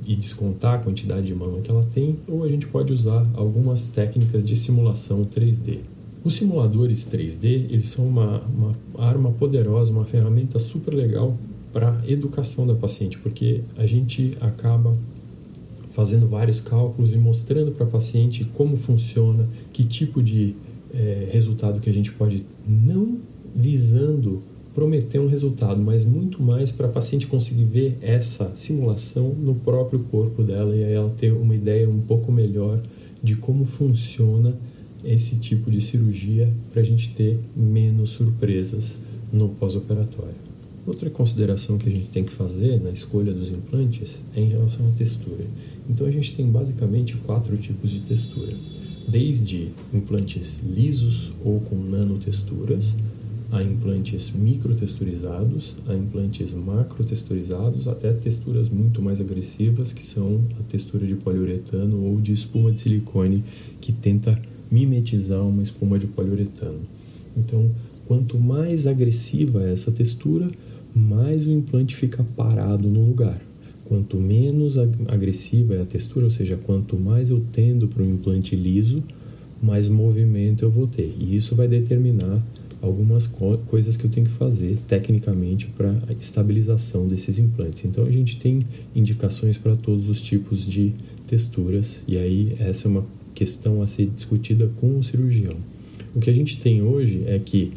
e 0.06 0.14
descontar 0.14 0.74
a 0.74 0.78
quantidade 0.78 1.26
de 1.26 1.34
mama 1.34 1.60
que 1.60 1.68
ela 1.68 1.82
tem, 1.82 2.16
ou 2.28 2.44
a 2.44 2.48
gente 2.48 2.68
pode 2.68 2.92
usar 2.92 3.28
algumas 3.34 3.88
técnicas 3.88 4.44
de 4.44 4.54
simulação 4.54 5.24
3D. 5.24 5.78
Os 6.22 6.34
simuladores 6.34 7.04
3D 7.06 7.66
eles 7.68 7.88
são 7.88 8.06
uma, 8.06 8.40
uma 8.42 8.76
arma 8.98 9.32
poderosa, 9.32 9.90
uma 9.90 10.04
ferramenta 10.04 10.60
super 10.60 10.94
legal 10.94 11.36
para 11.72 12.00
educação 12.06 12.68
da 12.68 12.74
paciente, 12.76 13.18
porque 13.18 13.62
a 13.76 13.86
gente 13.86 14.36
acaba 14.40 14.96
fazendo 15.92 16.26
vários 16.26 16.60
cálculos 16.60 17.12
e 17.12 17.16
mostrando 17.16 17.70
para 17.70 17.86
a 17.86 17.88
paciente 17.88 18.44
como 18.54 18.76
funciona, 18.76 19.46
que 19.72 19.84
tipo 19.84 20.22
de 20.22 20.54
é, 20.92 21.28
resultado 21.30 21.80
que 21.80 21.88
a 21.88 21.92
gente 21.92 22.10
pode, 22.12 22.44
não 22.66 23.18
visando 23.54 24.42
prometer 24.74 25.20
um 25.20 25.26
resultado, 25.26 25.80
mas 25.82 26.02
muito 26.02 26.42
mais 26.42 26.72
para 26.72 26.86
a 26.86 26.90
paciente 26.90 27.26
conseguir 27.26 27.64
ver 27.64 27.98
essa 28.00 28.52
simulação 28.54 29.34
no 29.34 29.54
próprio 29.54 30.00
corpo 30.10 30.42
dela 30.42 30.74
e 30.74 30.82
aí 30.82 30.94
ela 30.94 31.10
ter 31.10 31.30
uma 31.30 31.54
ideia 31.54 31.88
um 31.88 32.00
pouco 32.00 32.32
melhor 32.32 32.80
de 33.22 33.36
como 33.36 33.66
funciona 33.66 34.54
esse 35.04 35.36
tipo 35.36 35.70
de 35.70 35.80
cirurgia 35.80 36.50
para 36.72 36.80
a 36.80 36.84
gente 36.84 37.10
ter 37.10 37.38
menos 37.54 38.10
surpresas 38.10 38.96
no 39.30 39.50
pós-operatório. 39.50 40.51
Outra 40.84 41.08
consideração 41.08 41.78
que 41.78 41.88
a 41.88 41.92
gente 41.92 42.08
tem 42.08 42.24
que 42.24 42.32
fazer 42.32 42.80
na 42.80 42.90
escolha 42.90 43.32
dos 43.32 43.48
implantes 43.48 44.20
é 44.34 44.40
em 44.40 44.48
relação 44.48 44.86
à 44.88 44.90
textura. 44.90 45.44
Então 45.88 46.06
a 46.06 46.10
gente 46.10 46.34
tem 46.34 46.46
basicamente 46.50 47.16
quatro 47.18 47.56
tipos 47.56 47.90
de 47.90 48.00
textura, 48.00 48.52
desde 49.08 49.68
implantes 49.92 50.60
lisos 50.64 51.30
ou 51.44 51.60
com 51.60 51.76
nanotexturas, 51.76 52.94
a 53.52 53.62
implantes 53.62 54.32
microtexturizados, 54.32 55.76
a 55.86 55.94
implantes 55.94 56.52
macrotexturizados, 56.52 57.86
até 57.86 58.10
texturas 58.10 58.70
muito 58.70 59.02
mais 59.02 59.20
agressivas, 59.20 59.92
que 59.92 60.04
são 60.04 60.40
a 60.58 60.62
textura 60.62 61.06
de 61.06 61.14
poliuretano 61.14 62.02
ou 62.02 62.18
de 62.18 62.32
espuma 62.32 62.72
de 62.72 62.80
silicone, 62.80 63.44
que 63.78 63.92
tenta 63.92 64.40
mimetizar 64.70 65.46
uma 65.46 65.62
espuma 65.62 65.98
de 65.98 66.06
poliuretano. 66.06 66.80
Então, 67.36 67.70
quanto 68.06 68.38
mais 68.38 68.86
agressiva 68.86 69.62
é 69.62 69.72
essa 69.72 69.92
textura, 69.92 70.50
mais 70.94 71.46
o 71.46 71.50
implante 71.50 71.96
fica 71.96 72.24
parado 72.36 72.88
no 72.88 73.06
lugar. 73.06 73.40
Quanto 73.84 74.16
menos 74.16 74.78
agressiva 75.08 75.74
é 75.74 75.82
a 75.82 75.84
textura, 75.84 76.24
ou 76.24 76.30
seja, 76.30 76.56
quanto 76.56 76.98
mais 76.98 77.30
eu 77.30 77.42
tendo 77.52 77.88
para 77.88 78.02
um 78.02 78.10
implante 78.10 78.56
liso, 78.56 79.02
mais 79.62 79.88
movimento 79.88 80.64
eu 80.64 80.70
vou 80.70 80.86
ter. 80.86 81.14
E 81.18 81.36
isso 81.36 81.54
vai 81.54 81.68
determinar 81.68 82.42
algumas 82.82 83.26
co 83.28 83.56
coisas 83.58 83.96
que 83.96 84.04
eu 84.04 84.10
tenho 84.10 84.26
que 84.26 84.32
fazer 84.32 84.76
tecnicamente 84.88 85.66
para 85.68 85.94
estabilização 86.18 87.06
desses 87.06 87.38
implantes. 87.38 87.84
Então 87.84 88.04
a 88.04 88.10
gente 88.10 88.36
tem 88.36 88.60
indicações 88.94 89.56
para 89.56 89.76
todos 89.76 90.08
os 90.08 90.20
tipos 90.20 90.66
de 90.66 90.92
texturas 91.26 92.02
e 92.08 92.18
aí 92.18 92.56
essa 92.58 92.88
é 92.88 92.90
uma 92.90 93.06
questão 93.34 93.82
a 93.82 93.86
ser 93.86 94.06
discutida 94.06 94.68
com 94.76 94.98
o 94.98 95.02
cirurgião. 95.02 95.56
O 96.14 96.20
que 96.20 96.28
a 96.28 96.32
gente 96.34 96.58
tem 96.60 96.82
hoje 96.82 97.22
é 97.26 97.38
que 97.38 97.70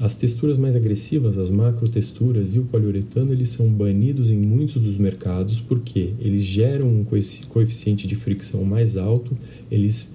as 0.00 0.16
texturas 0.16 0.58
mais 0.58 0.74
agressivas, 0.74 1.38
as 1.38 1.50
macrotexturas 1.50 2.54
e 2.54 2.58
o 2.58 2.64
poliuretano, 2.64 3.32
eles 3.32 3.50
são 3.50 3.68
banidos 3.68 4.30
em 4.30 4.38
muitos 4.38 4.82
dos 4.82 4.98
mercados 4.98 5.60
porque 5.60 6.10
eles 6.18 6.42
geram 6.42 6.88
um 6.88 7.04
coeficiente 7.48 8.06
de 8.06 8.16
fricção 8.16 8.64
mais 8.64 8.96
alto, 8.96 9.36
eles 9.70 10.14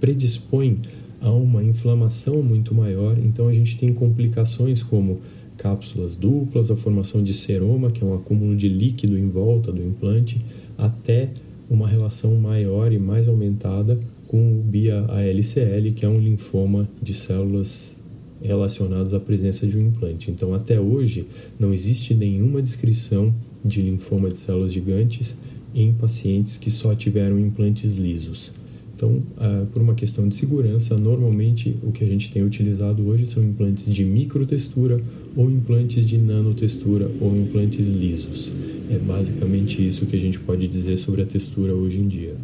predispõem 0.00 0.78
a 1.20 1.30
uma 1.30 1.62
inflamação 1.62 2.42
muito 2.42 2.74
maior, 2.74 3.16
então 3.18 3.48
a 3.48 3.52
gente 3.52 3.76
tem 3.76 3.92
complicações 3.92 4.82
como 4.82 5.20
cápsulas 5.56 6.16
duplas, 6.16 6.70
a 6.70 6.76
formação 6.76 7.22
de 7.22 7.32
seroma, 7.32 7.90
que 7.90 8.02
é 8.02 8.06
um 8.06 8.14
acúmulo 8.14 8.56
de 8.56 8.68
líquido 8.68 9.16
em 9.16 9.28
volta 9.28 9.70
do 9.70 9.80
implante, 9.80 10.44
até 10.76 11.30
uma 11.70 11.86
relação 11.86 12.34
maior 12.36 12.92
e 12.92 12.98
mais 12.98 13.28
aumentada 13.28 13.98
com 14.26 14.58
o 14.58 14.62
BIA-ALCL, 14.62 15.92
que 15.94 16.04
é 16.04 16.08
um 16.08 16.18
linfoma 16.18 16.88
de 17.00 17.14
células 17.14 18.01
relacionados 18.42 19.14
à 19.14 19.20
presença 19.20 19.66
de 19.66 19.78
um 19.78 19.86
implante. 19.86 20.30
Então, 20.30 20.54
até 20.54 20.80
hoje, 20.80 21.26
não 21.58 21.72
existe 21.72 22.14
nenhuma 22.14 22.60
descrição 22.60 23.32
de 23.64 23.80
linfoma 23.80 24.28
de 24.28 24.36
células 24.36 24.72
gigantes 24.72 25.36
em 25.74 25.92
pacientes 25.92 26.58
que 26.58 26.70
só 26.70 26.94
tiveram 26.94 27.38
implantes 27.38 27.94
lisos. 27.94 28.52
Então, 28.94 29.20
ah, 29.36 29.66
por 29.72 29.82
uma 29.82 29.94
questão 29.94 30.28
de 30.28 30.34
segurança, 30.34 30.96
normalmente 30.96 31.76
o 31.82 31.90
que 31.90 32.04
a 32.04 32.06
gente 32.06 32.30
tem 32.30 32.44
utilizado 32.44 33.04
hoje 33.06 33.26
são 33.26 33.42
implantes 33.42 33.92
de 33.92 34.04
microtextura 34.04 35.00
ou 35.34 35.50
implantes 35.50 36.06
de 36.06 36.18
nanotextura 36.18 37.10
ou 37.20 37.36
implantes 37.36 37.88
lisos. 37.88 38.52
É 38.90 38.98
basicamente 38.98 39.84
isso 39.84 40.06
que 40.06 40.14
a 40.14 40.20
gente 40.20 40.38
pode 40.38 40.68
dizer 40.68 40.96
sobre 40.98 41.22
a 41.22 41.26
textura 41.26 41.74
hoje 41.74 41.98
em 41.98 42.06
dia. 42.06 42.36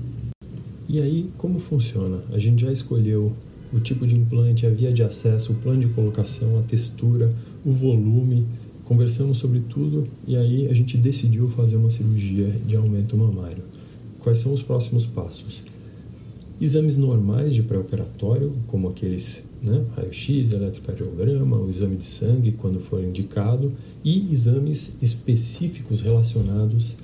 E 0.88 1.00
aí, 1.00 1.26
como 1.36 1.58
funciona? 1.58 2.20
A 2.32 2.38
gente 2.38 2.62
já 2.62 2.72
escolheu 2.72 3.32
o 3.72 3.80
tipo 3.80 4.06
de 4.06 4.14
implante, 4.14 4.66
a 4.66 4.70
via 4.70 4.92
de 4.92 5.02
acesso, 5.02 5.52
o 5.52 5.56
plano 5.56 5.80
de 5.80 5.88
colocação, 5.88 6.58
a 6.58 6.62
textura, 6.62 7.32
o 7.64 7.72
volume. 7.72 8.46
Conversamos 8.84 9.38
sobre 9.38 9.60
tudo 9.60 10.06
e 10.26 10.36
aí 10.36 10.66
a 10.68 10.72
gente 10.72 10.96
decidiu 10.96 11.46
fazer 11.48 11.76
uma 11.76 11.90
cirurgia 11.90 12.48
de 12.66 12.74
aumento 12.74 13.16
mamário. 13.16 13.62
Quais 14.20 14.38
são 14.38 14.52
os 14.52 14.62
próximos 14.62 15.04
passos? 15.04 15.62
Exames 16.60 16.96
normais 16.96 17.54
de 17.54 17.62
pré-operatório, 17.62 18.52
como 18.66 18.88
aqueles 18.88 19.44
né, 19.62 19.84
raio-x, 19.94 20.52
eletrocardiograma, 20.52 21.56
o 21.56 21.70
exame 21.70 21.96
de 21.96 22.04
sangue, 22.04 22.52
quando 22.52 22.80
for 22.80 23.02
indicado, 23.02 23.72
e 24.04 24.32
exames 24.32 24.96
específicos 25.00 26.00
relacionados 26.00 26.96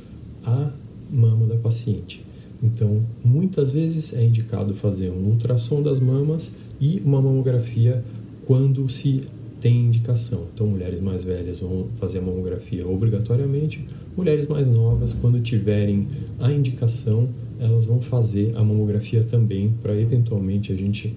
à 0.45 0.73
mama 1.13 1.47
da 1.47 1.57
paciente. 1.57 2.25
Então, 2.65 3.05
muitas 3.23 3.71
vezes 3.71 4.15
é 4.15 4.25
indicado 4.25 4.75
fazer 4.75 5.11
um 5.11 5.29
ultrassom 5.29 5.83
das 5.83 6.01
mamas 6.01 6.53
e 6.81 7.03
uma 7.05 7.21
mamografia 7.21 8.03
quando 8.47 8.89
se 8.89 9.23
tem 9.61 9.85
indicação. 9.85 10.47
Então, 10.53 10.67
mulheres 10.67 11.01
mais 11.01 11.23
velhas 11.23 11.61
vão 11.61 11.89
fazer 11.95 12.19
a 12.19 12.23
mamografia 12.23 12.89
obrigatoriamente, 12.89 13.87
mulheres 14.17 14.47
mais 14.47 14.67
novas, 14.67 15.13
quando 15.13 15.41
tiverem 15.41 16.09
a 16.41 16.51
indicação, 16.51 17.29
elas 17.61 17.85
vão 17.85 18.01
fazer 18.01 18.53
a 18.57 18.65
mamografia 18.65 19.23
também 19.23 19.73
para 19.83 19.99
eventualmente 19.99 20.73
a 20.73 20.77
gente 20.77 21.15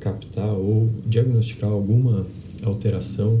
captar 0.00 0.54
ou 0.54 0.88
diagnosticar 1.06 1.70
alguma 1.70 2.26
alteração 2.68 3.40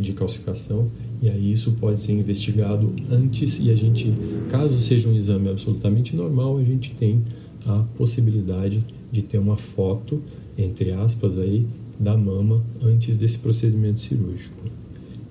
de 0.00 0.12
calcificação 0.12 0.90
e 1.22 1.28
aí 1.28 1.52
isso 1.52 1.72
pode 1.72 2.00
ser 2.00 2.12
investigado 2.12 2.92
antes 3.10 3.58
e 3.58 3.70
a 3.70 3.74
gente, 3.74 4.12
caso 4.48 4.78
seja 4.78 5.08
um 5.08 5.14
exame 5.14 5.48
absolutamente 5.48 6.14
normal, 6.14 6.58
a 6.58 6.64
gente 6.64 6.94
tem 6.94 7.22
a 7.64 7.84
possibilidade 7.96 8.84
de 9.10 9.22
ter 9.22 9.38
uma 9.38 9.56
foto, 9.56 10.22
entre 10.58 10.92
aspas, 10.92 11.38
aí, 11.38 11.66
da 11.98 12.16
mama 12.16 12.62
antes 12.82 13.16
desse 13.16 13.38
procedimento 13.38 14.00
cirúrgico. 14.00 14.68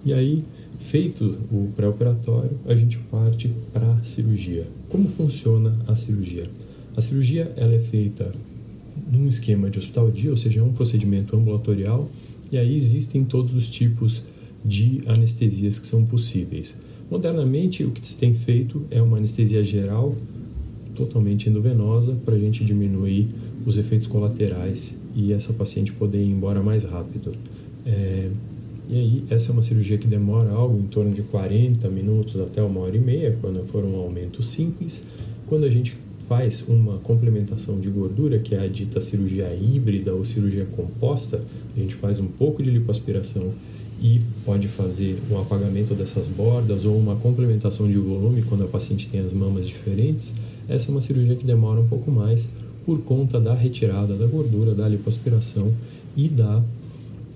E 0.04 0.14
aí, 0.14 0.44
feito 0.80 1.38
o 1.52 1.70
pré-operatório, 1.76 2.52
a 2.66 2.76
gente 2.76 2.98
parte 3.12 3.52
para 3.72 3.92
a 3.94 4.04
cirurgia. 4.04 4.68
Como 4.90 5.08
funciona 5.08 5.76
a 5.88 5.96
cirurgia? 5.96 6.50
A 6.98 7.02
cirurgia 7.02 7.52
ela 7.56 7.74
é 7.74 7.80
feita 7.80 8.32
num 9.12 9.28
esquema 9.28 9.70
de 9.70 9.78
hospital 9.78 10.10
dia, 10.10 10.32
ou 10.32 10.38
seja, 10.38 10.60
é 10.60 10.64
um 10.64 10.74
procedimento 10.74 11.36
ambulatorial, 11.36 12.10
e 12.56 12.58
aí 12.58 12.76
existem 12.76 13.26
todos 13.26 13.54
os 13.54 13.68
tipos 13.68 14.24
de 14.64 15.02
anestesias 15.06 15.78
que 15.78 15.86
são 15.86 16.06
possíveis. 16.06 16.74
Modernamente, 17.12 17.84
o 17.84 17.92
que 17.92 18.06
se 18.06 18.16
tem 18.16 18.34
feito 18.34 18.84
é 18.90 19.02
uma 19.02 19.18
anestesia 19.18 19.62
geral, 19.62 20.16
totalmente 20.96 21.50
endovenosa, 21.50 22.18
para 22.24 22.36
a 22.36 22.40
gente 22.40 22.64
diminuir 22.64 23.28
os 23.66 23.78
efeitos 23.78 24.08
colaterais 24.08 24.96
e 25.14 25.34
essa 25.34 25.52
paciente 25.52 25.92
poder 25.92 26.24
ir 26.24 26.30
embora 26.30 26.64
mais 26.64 26.86
rápido. 26.86 27.34
É, 27.86 28.30
e 28.90 28.98
aí, 28.98 29.24
essa 29.30 29.52
é 29.52 29.54
uma 29.54 29.62
cirurgia 29.62 29.98
que 29.98 30.08
demora 30.08 30.52
algo 30.52 30.80
em 30.80 30.88
torno 30.88 31.14
de 31.14 31.24
40 31.24 31.90
minutos 31.90 32.40
até 32.40 32.64
uma 32.64 32.80
hora 32.80 32.96
e 32.96 33.02
meia, 33.02 33.38
quando 33.42 33.66
for 33.66 33.84
um 33.84 33.98
aumento 33.98 34.42
simples. 34.42 35.04
Quando 35.46 35.66
a 35.66 35.70
gente 35.70 35.98
faz 36.28 36.68
uma 36.68 36.98
complementação 37.00 37.80
de 37.80 37.90
gordura, 37.90 38.40
que 38.40 38.56
é 38.56 38.60
a 38.60 38.68
dita 38.68 39.00
cirurgia 39.00 39.54
híbrida 39.54 40.14
ou 40.14 40.26
cirurgia 40.26 40.66
composta, 40.66 41.42
a 41.76 41.80
gente 41.80 41.96
faz 41.96 42.20
um 42.20 42.28
pouco 42.28 42.64
de 42.64 42.70
lipoaspiração 42.70 43.52
e 44.02 44.20
pode 44.44 44.68
fazer 44.68 45.18
um 45.32 45.40
apagamento 45.40 45.94
dessas 45.94 46.28
bordas 46.28 46.86
ou 46.86 46.98
uma 46.98 47.16
complementação 47.16 47.90
de 47.90 47.98
volume 47.98 48.44
quando 48.44 48.64
a 48.64 48.68
paciente 48.68 49.08
tem 49.08 49.22
as 49.22 49.32
mamas 49.32 49.68
diferentes. 49.68 50.34
Essa 50.68 50.90
é 50.90 50.92
uma 50.92 51.02
cirurgia 51.02 51.36
que 51.36 51.46
demora 51.46 51.80
um 51.80 51.88
pouco 51.88 52.12
mais 52.12 52.50
por 52.86 53.02
conta 53.02 53.40
da 53.40 53.54
retirada 53.54 54.16
da 54.16 54.26
gordura, 54.28 54.76
da 54.76 54.88
lipoaspiração 54.88 55.72
e 56.16 56.28
da 56.28 56.62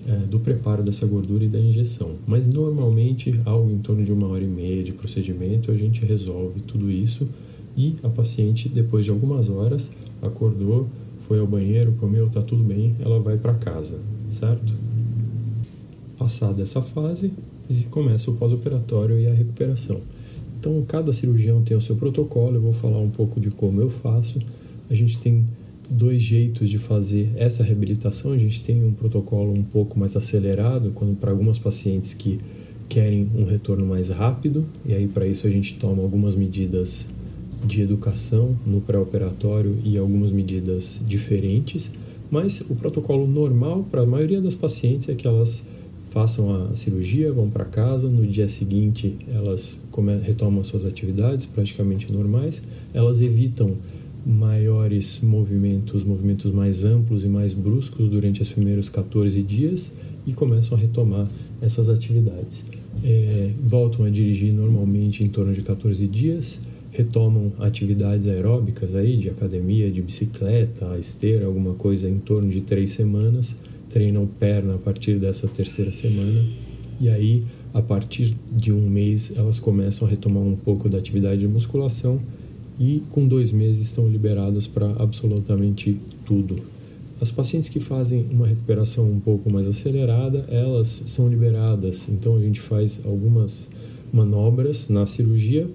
é, 0.06 0.16
do 0.26 0.40
preparo 0.40 0.82
dessa 0.82 1.06
gordura 1.06 1.44
e 1.44 1.48
da 1.48 1.58
injeção. 1.58 2.12
Mas 2.26 2.48
normalmente, 2.48 3.38
algo 3.44 3.70
em 3.70 3.78
torno 3.78 4.02
de 4.02 4.10
uma 4.10 4.28
hora 4.28 4.42
e 4.42 4.46
meia 4.46 4.82
de 4.82 4.92
procedimento, 4.92 5.70
a 5.70 5.76
gente 5.76 6.04
resolve 6.04 6.60
tudo 6.60 6.90
isso 6.90 7.28
e 7.76 7.96
a 8.02 8.08
paciente, 8.08 8.68
depois 8.68 9.04
de 9.04 9.10
algumas 9.10 9.48
horas, 9.48 9.90
acordou, 10.20 10.88
foi 11.18 11.38
ao 11.38 11.46
banheiro, 11.46 11.92
comeu, 11.92 12.26
está 12.26 12.42
tudo 12.42 12.62
bem, 12.62 12.94
ela 13.00 13.20
vai 13.20 13.36
para 13.36 13.54
casa, 13.54 13.98
certo? 14.28 14.72
Passada 16.18 16.62
essa 16.62 16.82
fase, 16.82 17.32
começa 17.90 18.30
o 18.30 18.34
pós-operatório 18.34 19.18
e 19.18 19.26
a 19.26 19.32
recuperação. 19.32 20.00
Então, 20.58 20.82
cada 20.86 21.12
cirurgião 21.12 21.62
tem 21.62 21.76
o 21.76 21.80
seu 21.80 21.96
protocolo, 21.96 22.56
eu 22.56 22.60
vou 22.60 22.72
falar 22.72 22.98
um 22.98 23.10
pouco 23.10 23.40
de 23.40 23.50
como 23.50 23.80
eu 23.80 23.88
faço. 23.88 24.38
A 24.90 24.94
gente 24.94 25.18
tem 25.18 25.44
dois 25.90 26.22
jeitos 26.22 26.70
de 26.70 26.78
fazer 26.78 27.32
essa 27.36 27.64
reabilitação. 27.64 28.32
A 28.32 28.38
gente 28.38 28.62
tem 28.62 28.84
um 28.84 28.92
protocolo 28.92 29.52
um 29.52 29.62
pouco 29.62 29.98
mais 29.98 30.16
acelerado, 30.16 30.92
quando 30.94 31.16
para 31.18 31.30
algumas 31.30 31.58
pacientes 31.58 32.14
que 32.14 32.38
querem 32.88 33.28
um 33.36 33.44
retorno 33.44 33.86
mais 33.86 34.08
rápido, 34.08 34.66
e 34.84 34.92
aí 34.92 35.06
para 35.06 35.26
isso 35.26 35.46
a 35.46 35.50
gente 35.50 35.78
toma 35.78 36.02
algumas 36.02 36.34
medidas 36.34 37.06
de 37.64 37.82
educação 37.82 38.56
no 38.66 38.80
pré-operatório 38.80 39.78
e 39.84 39.98
algumas 39.98 40.30
medidas 40.30 41.00
diferentes, 41.06 41.90
mas 42.30 42.60
o 42.68 42.74
protocolo 42.74 43.26
normal 43.26 43.86
para 43.90 44.02
a 44.02 44.06
maioria 44.06 44.40
das 44.40 44.54
pacientes 44.54 45.08
é 45.08 45.14
que 45.14 45.26
elas 45.26 45.64
façam 46.10 46.54
a 46.54 46.76
cirurgia, 46.76 47.32
vão 47.32 47.48
para 47.48 47.64
casa, 47.64 48.08
no 48.08 48.26
dia 48.26 48.48
seguinte 48.48 49.16
elas 49.28 49.80
retomam 50.22 50.62
suas 50.64 50.84
atividades 50.84 51.46
praticamente 51.46 52.12
normais, 52.12 52.60
elas 52.92 53.20
evitam 53.20 53.76
maiores 54.26 55.20
movimentos, 55.22 56.04
movimentos 56.04 56.52
mais 56.52 56.84
amplos 56.84 57.24
e 57.24 57.28
mais 57.28 57.54
bruscos 57.54 58.08
durante 58.08 58.42
os 58.42 58.50
primeiros 58.50 58.88
14 58.88 59.42
dias 59.42 59.92
e 60.26 60.32
começam 60.32 60.76
a 60.76 60.80
retomar 60.80 61.26
essas 61.62 61.88
atividades. 61.88 62.64
É, 63.02 63.50
voltam 63.62 64.04
a 64.04 64.10
dirigir 64.10 64.52
normalmente 64.52 65.24
em 65.24 65.28
torno 65.28 65.52
de 65.52 65.62
14 65.62 66.06
dias, 66.06 66.60
retomam 66.92 67.52
atividades 67.58 68.26
aeróbicas 68.26 68.94
aí 68.94 69.16
de 69.16 69.28
academia, 69.28 69.90
de 69.90 70.02
bicicleta, 70.02 70.98
esteira, 70.98 71.46
alguma 71.46 71.74
coisa 71.74 72.08
em 72.08 72.18
torno 72.18 72.50
de 72.50 72.60
três 72.60 72.90
semanas, 72.90 73.56
treinam 73.88 74.26
perna 74.26 74.74
a 74.74 74.78
partir 74.78 75.18
dessa 75.18 75.46
terceira 75.48 75.92
semana 75.92 76.44
e 77.00 77.08
aí 77.08 77.42
a 77.72 77.80
partir 77.80 78.36
de 78.52 78.72
um 78.72 78.88
mês 78.88 79.32
elas 79.36 79.60
começam 79.60 80.06
a 80.06 80.10
retomar 80.10 80.42
um 80.42 80.56
pouco 80.56 80.88
da 80.88 80.98
atividade 80.98 81.40
de 81.40 81.48
musculação 81.48 82.20
e 82.78 83.02
com 83.10 83.26
dois 83.26 83.52
meses 83.52 83.88
estão 83.88 84.08
liberadas 84.08 84.66
para 84.66 84.90
absolutamente 84.98 85.98
tudo. 86.24 86.56
As 87.20 87.30
pacientes 87.30 87.68
que 87.68 87.78
fazem 87.78 88.26
uma 88.30 88.46
recuperação 88.46 89.10
um 89.10 89.20
pouco 89.20 89.50
mais 89.50 89.68
acelerada, 89.68 90.46
elas 90.48 91.02
são 91.04 91.28
liberadas. 91.28 92.08
Então 92.08 92.36
a 92.36 92.40
gente 92.40 92.58
faz 92.58 93.00
algumas 93.04 93.68
manobras 94.10 94.88
na 94.88 95.06
cirurgia 95.06 95.68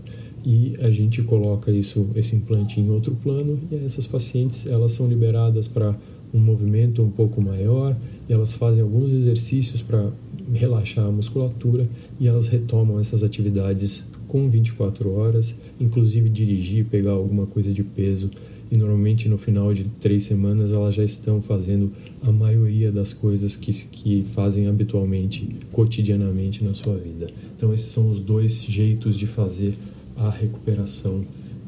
e 0.45 0.73
a 0.79 0.91
gente 0.91 1.23
coloca 1.23 1.71
isso, 1.71 2.07
esse 2.15 2.35
implante 2.35 2.79
em 2.79 2.91
outro 2.91 3.15
plano 3.15 3.59
e 3.71 3.83
essas 3.85 4.05
pacientes 4.05 4.67
elas 4.67 4.91
são 4.91 5.07
liberadas 5.07 5.67
para 5.67 5.95
um 6.33 6.39
movimento 6.39 7.01
um 7.01 7.09
pouco 7.09 7.41
maior 7.41 7.95
e 8.29 8.33
elas 8.33 8.53
fazem 8.53 8.83
alguns 8.83 9.11
exercícios 9.11 9.81
para 9.81 10.11
relaxar 10.53 11.05
a 11.05 11.11
musculatura 11.11 11.87
e 12.19 12.27
elas 12.27 12.47
retomam 12.47 12.99
essas 12.99 13.23
atividades 13.23 14.05
com 14.27 14.49
24 14.49 15.11
horas, 15.13 15.55
inclusive 15.79 16.29
dirigir, 16.29 16.85
pegar 16.85 17.11
alguma 17.11 17.45
coisa 17.45 17.71
de 17.71 17.83
peso. 17.83 18.29
E 18.71 18.75
normalmente 18.75 19.29
no 19.29 19.37
final 19.37 19.73
de 19.73 19.83
três 19.99 20.23
semanas 20.23 20.71
elas 20.71 20.95
já 20.95 21.03
estão 21.03 21.41
fazendo 21.41 21.91
a 22.23 22.31
maioria 22.31 22.91
das 22.91 23.13
coisas 23.13 23.55
que, 23.55 23.71
que 23.71 24.25
fazem 24.33 24.67
habitualmente, 24.67 25.47
cotidianamente 25.71 26.63
na 26.63 26.73
sua 26.73 26.97
vida. 26.97 27.27
Então, 27.55 27.73
esses 27.73 27.87
são 27.87 28.09
os 28.09 28.19
dois 28.19 28.63
jeitos 28.65 29.17
de 29.17 29.27
fazer 29.27 29.75
a 30.17 30.29
recuperação 30.29 31.23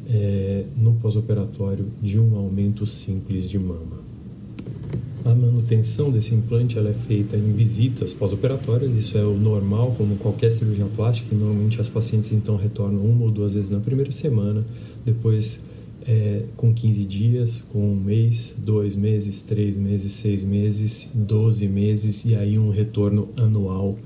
é, 0.09 0.63
no 0.77 0.93
pós-operatório 0.93 1.85
de 2.01 2.19
um 2.19 2.35
aumento 2.37 2.85
simples 2.85 3.49
de 3.49 3.59
mama. 3.59 4.07
A 5.25 5.35
manutenção 5.35 6.09
desse 6.09 6.33
implante 6.33 6.77
ela 6.77 6.89
é 6.89 6.93
feita 6.93 7.35
em 7.35 7.51
visitas 7.51 8.13
pós-operatórias, 8.13 8.95
isso 8.95 9.17
é 9.17 9.25
o 9.25 9.37
normal, 9.37 9.93
como 9.97 10.15
qualquer 10.15 10.53
cirurgia 10.53 10.85
plástica, 10.95 11.35
e 11.35 11.37
normalmente 11.37 11.81
as 11.81 11.89
pacientes 11.89 12.31
então 12.31 12.55
retornam 12.55 13.03
uma 13.03 13.25
ou 13.25 13.31
duas 13.31 13.53
vezes 13.53 13.69
na 13.69 13.81
primeira 13.81 14.11
semana, 14.11 14.63
depois 15.05 15.59
é, 16.07 16.43
com 16.55 16.73
15 16.73 17.03
dias, 17.03 17.63
com 17.73 17.91
um 17.91 17.95
mês, 17.95 18.55
dois 18.57 18.95
meses, 18.95 19.41
três 19.41 19.75
meses, 19.75 20.13
seis 20.13 20.43
meses, 20.43 21.09
12 21.13 21.67
meses 21.67 22.23
e 22.23 22.33
aí 22.33 22.57
um 22.57 22.69
retorno 22.69 23.27
anual 23.35 23.97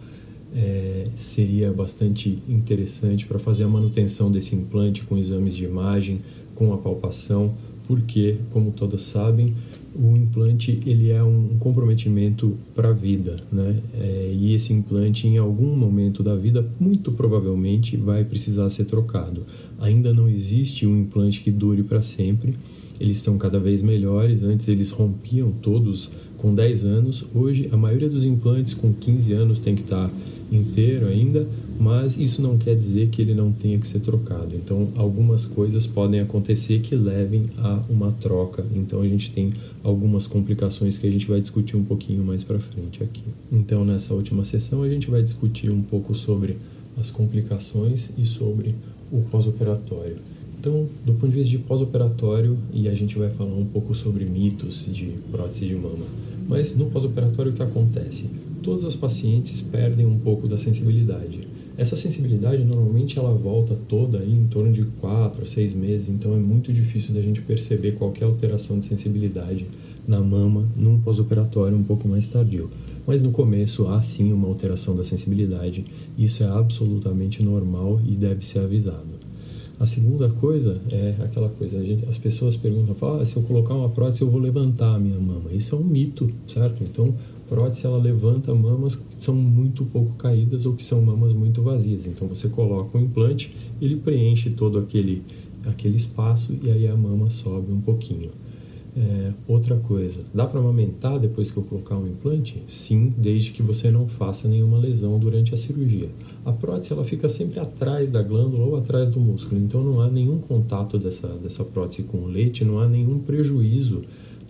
é, 0.56 1.06
seria 1.16 1.72
bastante 1.72 2.40
interessante 2.48 3.26
para 3.26 3.40
fazer 3.40 3.64
a 3.64 3.68
manutenção 3.68 4.30
desse 4.32 4.56
implante 4.56 5.04
com 5.04 5.18
exames 5.18 5.56
de 5.56 5.66
imagem, 5.66 6.22
com 6.56 6.74
a 6.74 6.78
palpação, 6.78 7.54
porque, 7.88 8.38
como 8.50 8.72
todas 8.72 9.02
sabem, 9.02 9.54
o 9.94 10.16
implante 10.16 10.80
ele 10.86 11.12
é 11.12 11.22
um 11.22 11.50
comprometimento 11.60 12.58
para 12.74 12.90
a 12.90 12.94
vida, 12.94 13.38
né? 13.52 13.78
É, 14.00 14.32
e 14.34 14.54
esse 14.54 14.72
implante 14.72 15.28
em 15.28 15.38
algum 15.38 15.76
momento 15.76 16.24
da 16.24 16.36
vida 16.36 16.66
muito 16.80 17.12
provavelmente 17.12 17.98
vai 17.98 18.24
precisar 18.24 18.70
ser 18.70 18.86
trocado. 18.86 19.44
Ainda 19.80 20.14
não 20.14 20.30
existe 20.30 20.86
um 20.88 20.98
implante 20.98 21.42
que 21.42 21.52
dure 21.52 21.84
para 21.84 22.02
sempre. 22.02 22.56
Eles 23.00 23.18
estão 23.18 23.38
cada 23.38 23.60
vez 23.60 23.82
melhores. 23.82 24.44
Antes 24.44 24.68
eles 24.68 24.92
rompiam 24.92 25.52
todos 25.52 26.10
com 26.41 26.56
10 26.56 26.84
anos. 26.86 27.23
Hoje 27.36 27.69
a 27.71 27.77
maioria 27.77 28.10
dos 28.10 28.25
implantes 28.25 28.73
com 28.73 28.91
15 28.91 29.32
anos 29.34 29.60
tem 29.60 29.75
que 29.75 29.84
estar 29.84 30.10
inteiro 30.51 31.08
ainda, 31.08 31.47
mas 31.80 32.17
isso 32.17 32.41
não 32.41 32.58
quer 32.58 32.75
dizer 32.75 33.10
que 33.10 33.21
ele 33.21 33.34
não 33.34 33.51
tenha 33.51 33.77
que 33.77 33.88
ser 33.88 33.99
trocado. 33.99 34.56
Então, 34.56 34.89
algumas 34.95 35.45
coisas 35.45 35.86
podem 35.88 36.19
acontecer 36.19 36.80
que 36.80 36.95
levem 36.95 37.45
a 37.60 37.82
uma 37.88 38.12
troca. 38.12 38.65
Então, 38.75 39.01
a 39.01 39.08
gente 39.08 39.32
tem 39.32 39.54
algumas 39.84 40.27
complicações 40.27 40.97
que 40.97 41.08
a 41.08 41.12
gente 41.12 41.27
vai 41.27 41.39
discutir 41.39 41.77
um 41.77 41.84
pouquinho 41.84 42.23
mais 42.23 42.43
para 42.43 42.60
frente 42.60 43.01
aqui. 43.04 43.23
Então, 43.51 43.86
nessa 43.86 44.13
última 44.13 44.43
sessão, 44.43 44.82
a 44.82 44.89
gente 44.89 45.10
vai 45.10 45.21
discutir 45.21 45.69
um 45.69 45.82
pouco 45.82 46.13
sobre 46.13 46.58
as 46.99 47.10
complicações 47.10 48.10
e 48.17 48.25
sobre 48.25 48.75
o 49.12 49.21
pós-operatório. 49.21 50.31
Então, 50.62 50.88
do 51.04 51.13
ponto 51.13 51.30
de 51.30 51.39
vista 51.39 51.50
de 51.50 51.58
pós-operatório, 51.58 52.56
e 52.71 52.88
a 52.88 52.93
gente 52.93 53.17
vai 53.17 53.32
falar 53.32 53.56
um 53.56 53.65
pouco 53.65 53.95
sobre 53.95 54.26
mitos 54.26 54.88
de 54.93 55.08
prótese 55.32 55.65
de 55.65 55.74
mama. 55.74 56.06
Mas 56.47 56.76
no 56.76 56.86
pós-operatório, 56.86 57.52
o 57.52 57.56
que 57.56 57.63
acontece? 57.63 58.30
todas 58.62 58.86
as 58.86 58.95
pacientes 58.95 59.60
perdem 59.62 60.06
um 60.06 60.17
pouco 60.17 60.47
da 60.47 60.58
sensibilidade. 60.58 61.47
Essa 61.78 61.95
sensibilidade 61.95 62.63
normalmente 62.63 63.17
ela 63.17 63.34
volta 63.34 63.76
toda 63.88 64.19
aí 64.19 64.32
em 64.32 64.45
torno 64.47 64.71
de 64.71 64.84
4 64.84 65.41
a 65.41 65.45
6 65.45 65.74
meses, 65.74 66.10
então 66.10 66.36
é 66.36 66.39
muito 66.39 66.71
difícil 66.71 67.13
da 67.13 67.21
gente 67.21 67.41
perceber 67.41 67.93
qualquer 67.93 68.26
alteração 68.26 68.80
de 68.80 68.86
sensibilidade 68.86 69.65
na 70.08 70.19
mama 70.19 70.65
num 70.76 71.00
pós-operatório 71.00 71.78
um 71.78 71.84
pouco 71.84 72.08
mais 72.08 72.28
tardio. 72.28 72.69
Mas 73.08 73.24
no 73.24 73.32
começo 73.32 73.88
há 73.88 74.02
sim 74.02 74.32
uma 74.32 74.47
alteração 74.47 74.95
da 74.95 75.04
sensibilidade, 75.04 75.86
isso 76.17 76.43
é 76.43 76.47
absolutamente 76.47 77.41
normal 77.41 78.00
e 78.08 78.15
deve 78.15 78.45
ser 78.45 78.60
avisado. 78.60 79.11
A 79.82 79.86
segunda 79.88 80.30
coisa 80.30 80.80
é 80.91 81.15
aquela 81.24 81.50
coisa, 81.50 81.84
gente, 81.84 82.08
as 82.08 82.15
pessoas 82.15 82.56
perguntam, 82.56 82.96
ah, 83.20 83.26
se 83.26 83.36
eu 83.36 83.41
colocar 83.41 83.74
uma 83.74 83.89
prótese 83.89 84.22
eu 84.22 84.30
vou 84.30 84.39
levantar 84.39 84.94
a 84.94 85.00
minha 85.00 85.17
mama. 85.17 85.52
Isso 85.52 85.74
é 85.74 85.78
um 85.80 85.84
mito, 85.84 86.32
certo? 86.48 86.84
Então 86.84 87.15
prótese 87.50 87.88
ela 87.88 87.98
levanta 87.98 88.54
mamas 88.54 88.94
que 88.94 89.04
são 89.17 89.34
muito 89.34 89.84
pouco 89.86 90.13
caídas 90.17 90.67
ou 90.67 90.76
que 90.76 90.86
são 90.86 91.02
mamas 91.02 91.34
muito 91.34 91.63
vazias. 91.63 92.06
Então 92.06 92.28
você 92.28 92.48
coloca 92.48 92.96
um 92.96 93.02
implante, 93.02 93.56
ele 93.82 93.96
preenche 93.96 94.52
todo 94.52 94.78
aquele, 94.78 95.24
aquele 95.65 95.96
espaço 95.96 96.56
e 96.62 96.70
aí 96.70 96.88
a 96.88 96.96
mama 96.96 97.32
sobe 97.32 97.74
um 97.74 97.82
pouquinho. 97.82 98.30
É, 98.93 99.32
outra 99.47 99.77
coisa, 99.77 100.19
dá 100.34 100.45
para 100.45 100.60
amamentar 100.60 101.17
depois 101.17 101.49
que 101.49 101.56
eu 101.56 101.63
colocar 101.63 101.95
um 101.95 102.08
implante? 102.08 102.62
Sim, 102.67 103.13
desde 103.17 103.51
que 103.51 103.62
você 103.62 103.89
não 103.89 104.06
faça 104.06 104.49
nenhuma 104.49 104.77
lesão 104.77 105.17
durante 105.17 105.54
a 105.54 105.58
cirurgia. 105.58 106.10
A 106.43 106.51
prótese 106.51 106.91
ela 106.91 107.06
fica 107.06 107.30
sempre 107.30 107.62
atrás 107.62 108.12
da 108.12 108.21
glândula 108.21 108.65
ou 108.65 108.75
atrás 108.75 109.08
do 109.08 109.21
músculo, 109.21 109.62
então 109.62 109.82
não 109.82 110.01
há 110.01 110.10
nenhum 110.10 110.39
contato 110.39 110.97
dessa, 110.97 111.27
dessa 111.27 111.63
prótese 111.63 112.04
com 112.04 112.17
o 112.17 112.27
leite, 112.27 112.65
não 112.65 112.80
há 112.80 112.88
nenhum 112.88 113.19
prejuízo 113.19 114.01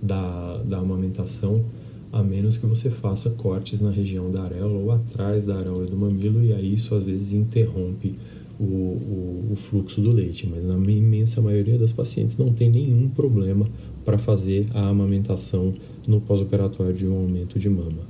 da, 0.01 0.57
da 0.65 0.79
amamentação 0.79 1.63
a 2.11 2.21
menos 2.21 2.57
que 2.57 2.65
você 2.65 2.89
faça 2.89 3.29
cortes 3.29 3.79
na 3.79 3.89
região 3.89 4.29
da 4.29 4.43
areola 4.43 4.77
ou 4.77 4.91
atrás 4.91 5.45
da 5.45 5.55
areola 5.55 5.85
do 5.85 5.95
mamilo, 5.95 6.43
e 6.43 6.51
aí 6.51 6.73
isso 6.73 6.93
às 6.93 7.05
vezes 7.05 7.31
interrompe 7.31 8.15
o, 8.59 8.63
o, 8.63 9.49
o 9.51 9.55
fluxo 9.55 10.01
do 10.01 10.11
leite. 10.11 10.47
Mas 10.47 10.65
na 10.65 10.75
imensa 10.75 11.41
maioria 11.41 11.77
das 11.77 11.93
pacientes 11.93 12.37
não 12.37 12.51
tem 12.51 12.69
nenhum 12.69 13.07
problema 13.09 13.67
para 14.11 14.17
fazer 14.17 14.65
a 14.73 14.89
amamentação 14.89 15.71
no 16.05 16.19
pós-operatório 16.19 16.93
de 16.93 17.07
um 17.07 17.15
aumento 17.15 17.57
de 17.57 17.69
mama. 17.69 18.01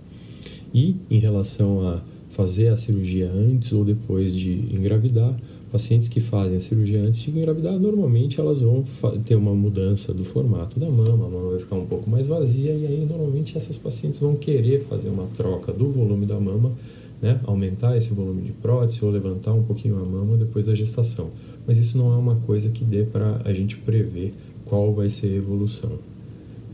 E 0.73 0.95
em 1.11 1.19
relação 1.19 1.87
a 1.87 2.01
fazer 2.29 2.69
a 2.69 2.77
cirurgia 2.77 3.31
antes 3.31 3.71
ou 3.71 3.85
depois 3.85 4.35
de 4.35 4.51
engravidar, 4.75 5.35
Pacientes 5.71 6.09
que 6.09 6.19
fazem 6.19 6.57
a 6.57 6.59
cirurgia 6.59 7.01
antes 7.01 7.21
de 7.21 7.31
engravidar, 7.31 7.79
normalmente 7.79 8.41
elas 8.41 8.59
vão 8.59 8.83
ter 9.23 9.35
uma 9.35 9.53
mudança 9.53 10.13
do 10.13 10.25
formato 10.25 10.77
da 10.77 10.89
mama, 10.89 11.27
a 11.27 11.29
mama 11.29 11.51
vai 11.51 11.59
ficar 11.59 11.77
um 11.77 11.85
pouco 11.85 12.09
mais 12.09 12.27
vazia 12.27 12.73
e 12.73 12.85
aí 12.85 13.07
normalmente 13.09 13.55
essas 13.55 13.77
pacientes 13.77 14.19
vão 14.19 14.35
querer 14.35 14.81
fazer 14.81 15.07
uma 15.07 15.25
troca 15.27 15.71
do 15.71 15.89
volume 15.89 16.25
da 16.25 16.37
mama 16.37 16.73
né, 17.21 17.39
aumentar 17.45 17.95
esse 17.95 18.13
volume 18.13 18.41
de 18.41 18.51
prótese 18.51 19.05
ou 19.05 19.11
levantar 19.11 19.53
um 19.53 19.63
pouquinho 19.63 19.95
a 19.95 20.03
mama 20.03 20.35
depois 20.35 20.65
da 20.65 20.75
gestação. 20.75 21.29
Mas 21.65 21.77
isso 21.77 21.97
não 21.97 22.11
é 22.11 22.17
uma 22.17 22.35
coisa 22.35 22.69
que 22.69 22.83
dê 22.83 23.03
para 23.03 23.41
a 23.45 23.53
gente 23.53 23.77
prever 23.77 24.33
qual 24.71 24.93
vai 24.93 25.09
ser 25.09 25.27
a 25.27 25.35
evolução. 25.35 25.91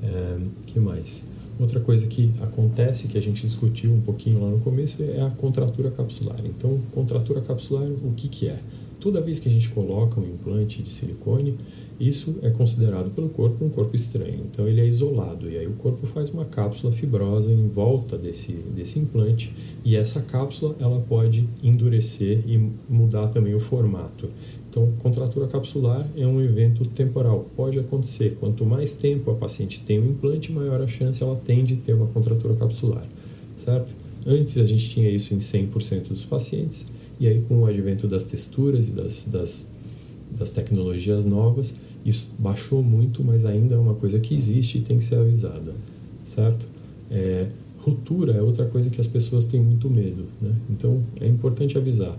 É, 0.04 0.38
que 0.68 0.80
mais? 0.80 1.24
Outra 1.60 1.80
coisa 1.80 2.06
que 2.06 2.32
acontece, 2.40 3.08
que 3.08 3.18
a 3.18 3.22
gente 3.22 3.42
discutiu 3.42 3.92
um 3.92 4.02
pouquinho 4.02 4.40
lá 4.40 4.52
no 4.52 4.60
começo, 4.60 5.02
é 5.02 5.20
a 5.20 5.32
contratura 5.32 5.90
capsular. 5.90 6.38
Então, 6.46 6.80
contratura 6.92 7.42
capsular, 7.42 7.88
o 7.90 8.14
que, 8.16 8.30
que 8.30 8.48
é? 8.50 8.60
Toda 9.00 9.20
vez 9.20 9.40
que 9.40 9.50
a 9.50 9.52
gente 9.52 9.70
coloca 9.70 10.20
um 10.20 10.24
implante 10.24 10.84
de 10.84 10.90
silicone, 10.90 11.56
isso 12.00 12.36
é 12.44 12.52
considerado 12.52 13.10
pelo 13.16 13.30
corpo 13.30 13.66
um 13.66 13.70
corpo 13.70 13.96
estranho. 13.96 14.42
Então 14.52 14.68
ele 14.68 14.80
é 14.80 14.86
isolado 14.86 15.50
e 15.50 15.58
aí 15.58 15.66
o 15.66 15.74
corpo 15.74 16.06
faz 16.06 16.30
uma 16.30 16.46
cápsula 16.46 16.94
fibrosa 16.94 17.52
em 17.52 17.68
volta 17.68 18.18
desse, 18.18 18.52
desse 18.76 19.00
implante 19.00 19.52
e 19.84 19.96
essa 19.96 20.22
cápsula 20.22 20.76
ela 20.80 21.00
pode 21.00 21.48
endurecer 21.64 22.44
e 22.46 22.70
mudar 22.88 23.30
também 23.30 23.56
o 23.56 23.60
formato. 23.60 24.30
Então, 24.78 24.94
contratura 25.00 25.48
capsular 25.48 26.08
é 26.16 26.28
um 26.28 26.40
evento 26.40 26.86
temporal, 26.86 27.48
pode 27.56 27.80
acontecer. 27.80 28.38
Quanto 28.40 28.64
mais 28.64 28.94
tempo 28.94 29.32
a 29.32 29.34
paciente 29.34 29.82
tem 29.84 29.98
o 29.98 30.06
implante, 30.06 30.52
maior 30.52 30.80
a 30.80 30.86
chance 30.86 31.24
ela 31.24 31.36
tem 31.36 31.66
de 31.66 31.78
ter 31.78 31.94
uma 31.94 32.06
contratura 32.06 32.54
capsular, 32.54 33.04
certo? 33.56 33.92
Antes 34.24 34.56
a 34.60 34.68
gente 34.68 34.88
tinha 34.88 35.10
isso 35.10 35.34
em 35.34 35.40
100% 35.40 36.10
dos 36.10 36.24
pacientes, 36.24 36.86
e 37.20 37.28
aí 37.28 37.42
com 37.48 37.62
o 37.62 37.66
advento 37.66 38.08
das 38.08 38.24
texturas 38.24 38.88
e 38.88 38.92
das, 38.92 39.24
das, 39.24 39.68
das 40.38 40.52
tecnologias 40.52 41.26
novas, 41.26 41.74
isso 42.06 42.36
baixou 42.38 42.84
muito, 42.84 43.24
mas 43.24 43.46
ainda 43.46 43.74
é 43.74 43.78
uma 43.80 43.96
coisa 43.96 44.20
que 44.20 44.36
existe 44.36 44.78
e 44.78 44.82
tem 44.82 45.00
que 45.00 45.04
ser 45.04 45.16
avisada, 45.16 45.74
certo? 46.24 46.68
É, 47.10 47.48
ruptura 47.80 48.34
é 48.34 48.44
outra 48.44 48.68
coisa 48.68 48.92
que 48.92 49.02
as 49.02 49.08
pessoas 49.08 49.44
têm 49.44 49.60
muito 49.60 49.90
medo, 49.90 50.26
né? 50.40 50.54
Então 50.70 51.02
é 51.20 51.28
importante 51.28 51.80
avisar. 51.80 52.16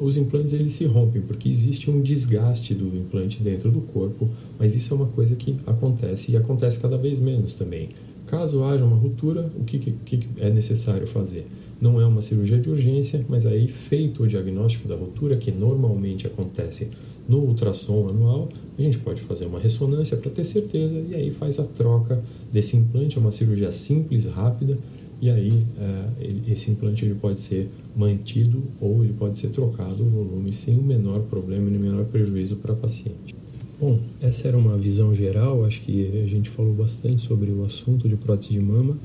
Os 0.00 0.16
implantes 0.16 0.52
eles 0.52 0.72
se 0.72 0.84
rompem 0.86 1.20
porque 1.20 1.48
existe 1.48 1.90
um 1.90 2.00
desgaste 2.00 2.74
do 2.74 2.86
implante 2.96 3.42
dentro 3.42 3.70
do 3.70 3.80
corpo, 3.80 4.28
mas 4.58 4.74
isso 4.74 4.94
é 4.94 4.96
uma 4.96 5.06
coisa 5.06 5.36
que 5.36 5.54
acontece 5.66 6.32
e 6.32 6.36
acontece 6.36 6.80
cada 6.80 6.96
vez 6.96 7.20
menos 7.20 7.54
também. 7.54 7.90
Caso 8.26 8.62
haja 8.64 8.84
uma 8.84 8.96
ruptura, 8.96 9.50
o 9.56 9.64
que, 9.64 9.78
que, 9.78 10.20
é 10.38 10.48
necessário 10.50 11.06
fazer? 11.06 11.46
Não 11.80 12.00
é 12.00 12.06
uma 12.06 12.22
cirurgia 12.22 12.58
de 12.58 12.70
urgência, 12.70 13.24
mas 13.28 13.44
aí 13.44 13.66
feito 13.66 14.22
o 14.22 14.26
diagnóstico 14.26 14.86
da 14.86 14.94
ruptura, 14.94 15.36
que 15.36 15.50
normalmente 15.50 16.26
acontece 16.26 16.88
no 17.28 17.38
ultrassom 17.38 18.08
anual, 18.08 18.48
a 18.78 18.82
gente 18.82 18.98
pode 18.98 19.20
fazer 19.22 19.46
uma 19.46 19.58
ressonância 19.58 20.16
para 20.16 20.30
ter 20.30 20.44
certeza 20.44 21.02
e 21.10 21.14
aí 21.14 21.30
faz 21.30 21.58
a 21.58 21.64
troca 21.64 22.22
desse 22.52 22.76
implante. 22.76 23.18
É 23.18 23.20
uma 23.20 23.30
cirurgia 23.30 23.70
simples, 23.70 24.24
rápida, 24.24 24.78
e 25.20 25.30
aí 25.30 25.64
é, 25.78 26.52
esse 26.52 26.70
implante 26.70 27.04
ele 27.04 27.14
pode 27.14 27.40
ser 27.40 27.68
mantido 27.94 28.62
ou 28.80 29.04
ele 29.04 29.12
pode 29.12 29.38
ser 29.38 29.48
trocado 29.48 30.02
o 30.02 30.08
volume 30.08 30.52
sem 30.52 30.78
o 30.78 30.82
menor 30.82 31.20
problema 31.20 31.68
e 31.68 31.72
menor 31.72 32.04
prejuízo 32.06 32.56
para 32.56 32.74
paciente. 32.74 33.34
Bom, 33.78 33.98
essa 34.20 34.48
era 34.48 34.56
uma 34.56 34.76
visão 34.76 35.14
geral, 35.14 35.64
acho 35.64 35.80
que 35.80 36.22
a 36.22 36.26
gente 36.26 36.50
falou 36.50 36.74
bastante 36.74 37.20
sobre 37.20 37.50
o 37.50 37.64
assunto 37.64 38.08
de 38.08 38.16
prótese 38.16 38.52
de 38.52 38.60
mama. 38.60 38.96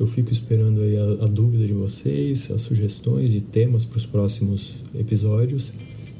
Eu 0.00 0.06
fico 0.06 0.32
esperando 0.32 0.80
aí 0.80 0.96
a, 0.96 1.24
a 1.24 1.28
dúvida 1.28 1.66
de 1.66 1.72
vocês, 1.72 2.50
as 2.50 2.62
sugestões 2.62 3.30
de 3.30 3.40
temas 3.40 3.84
para 3.84 3.98
os 3.98 4.06
próximos 4.06 4.76
episódios. 4.94 5.72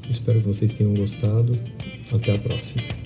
Espero 0.09 0.39
que 0.39 0.47
vocês 0.47 0.73
tenham 0.73 0.93
gostado. 0.93 1.57
Até 2.11 2.35
a 2.35 2.39
próxima. 2.39 3.02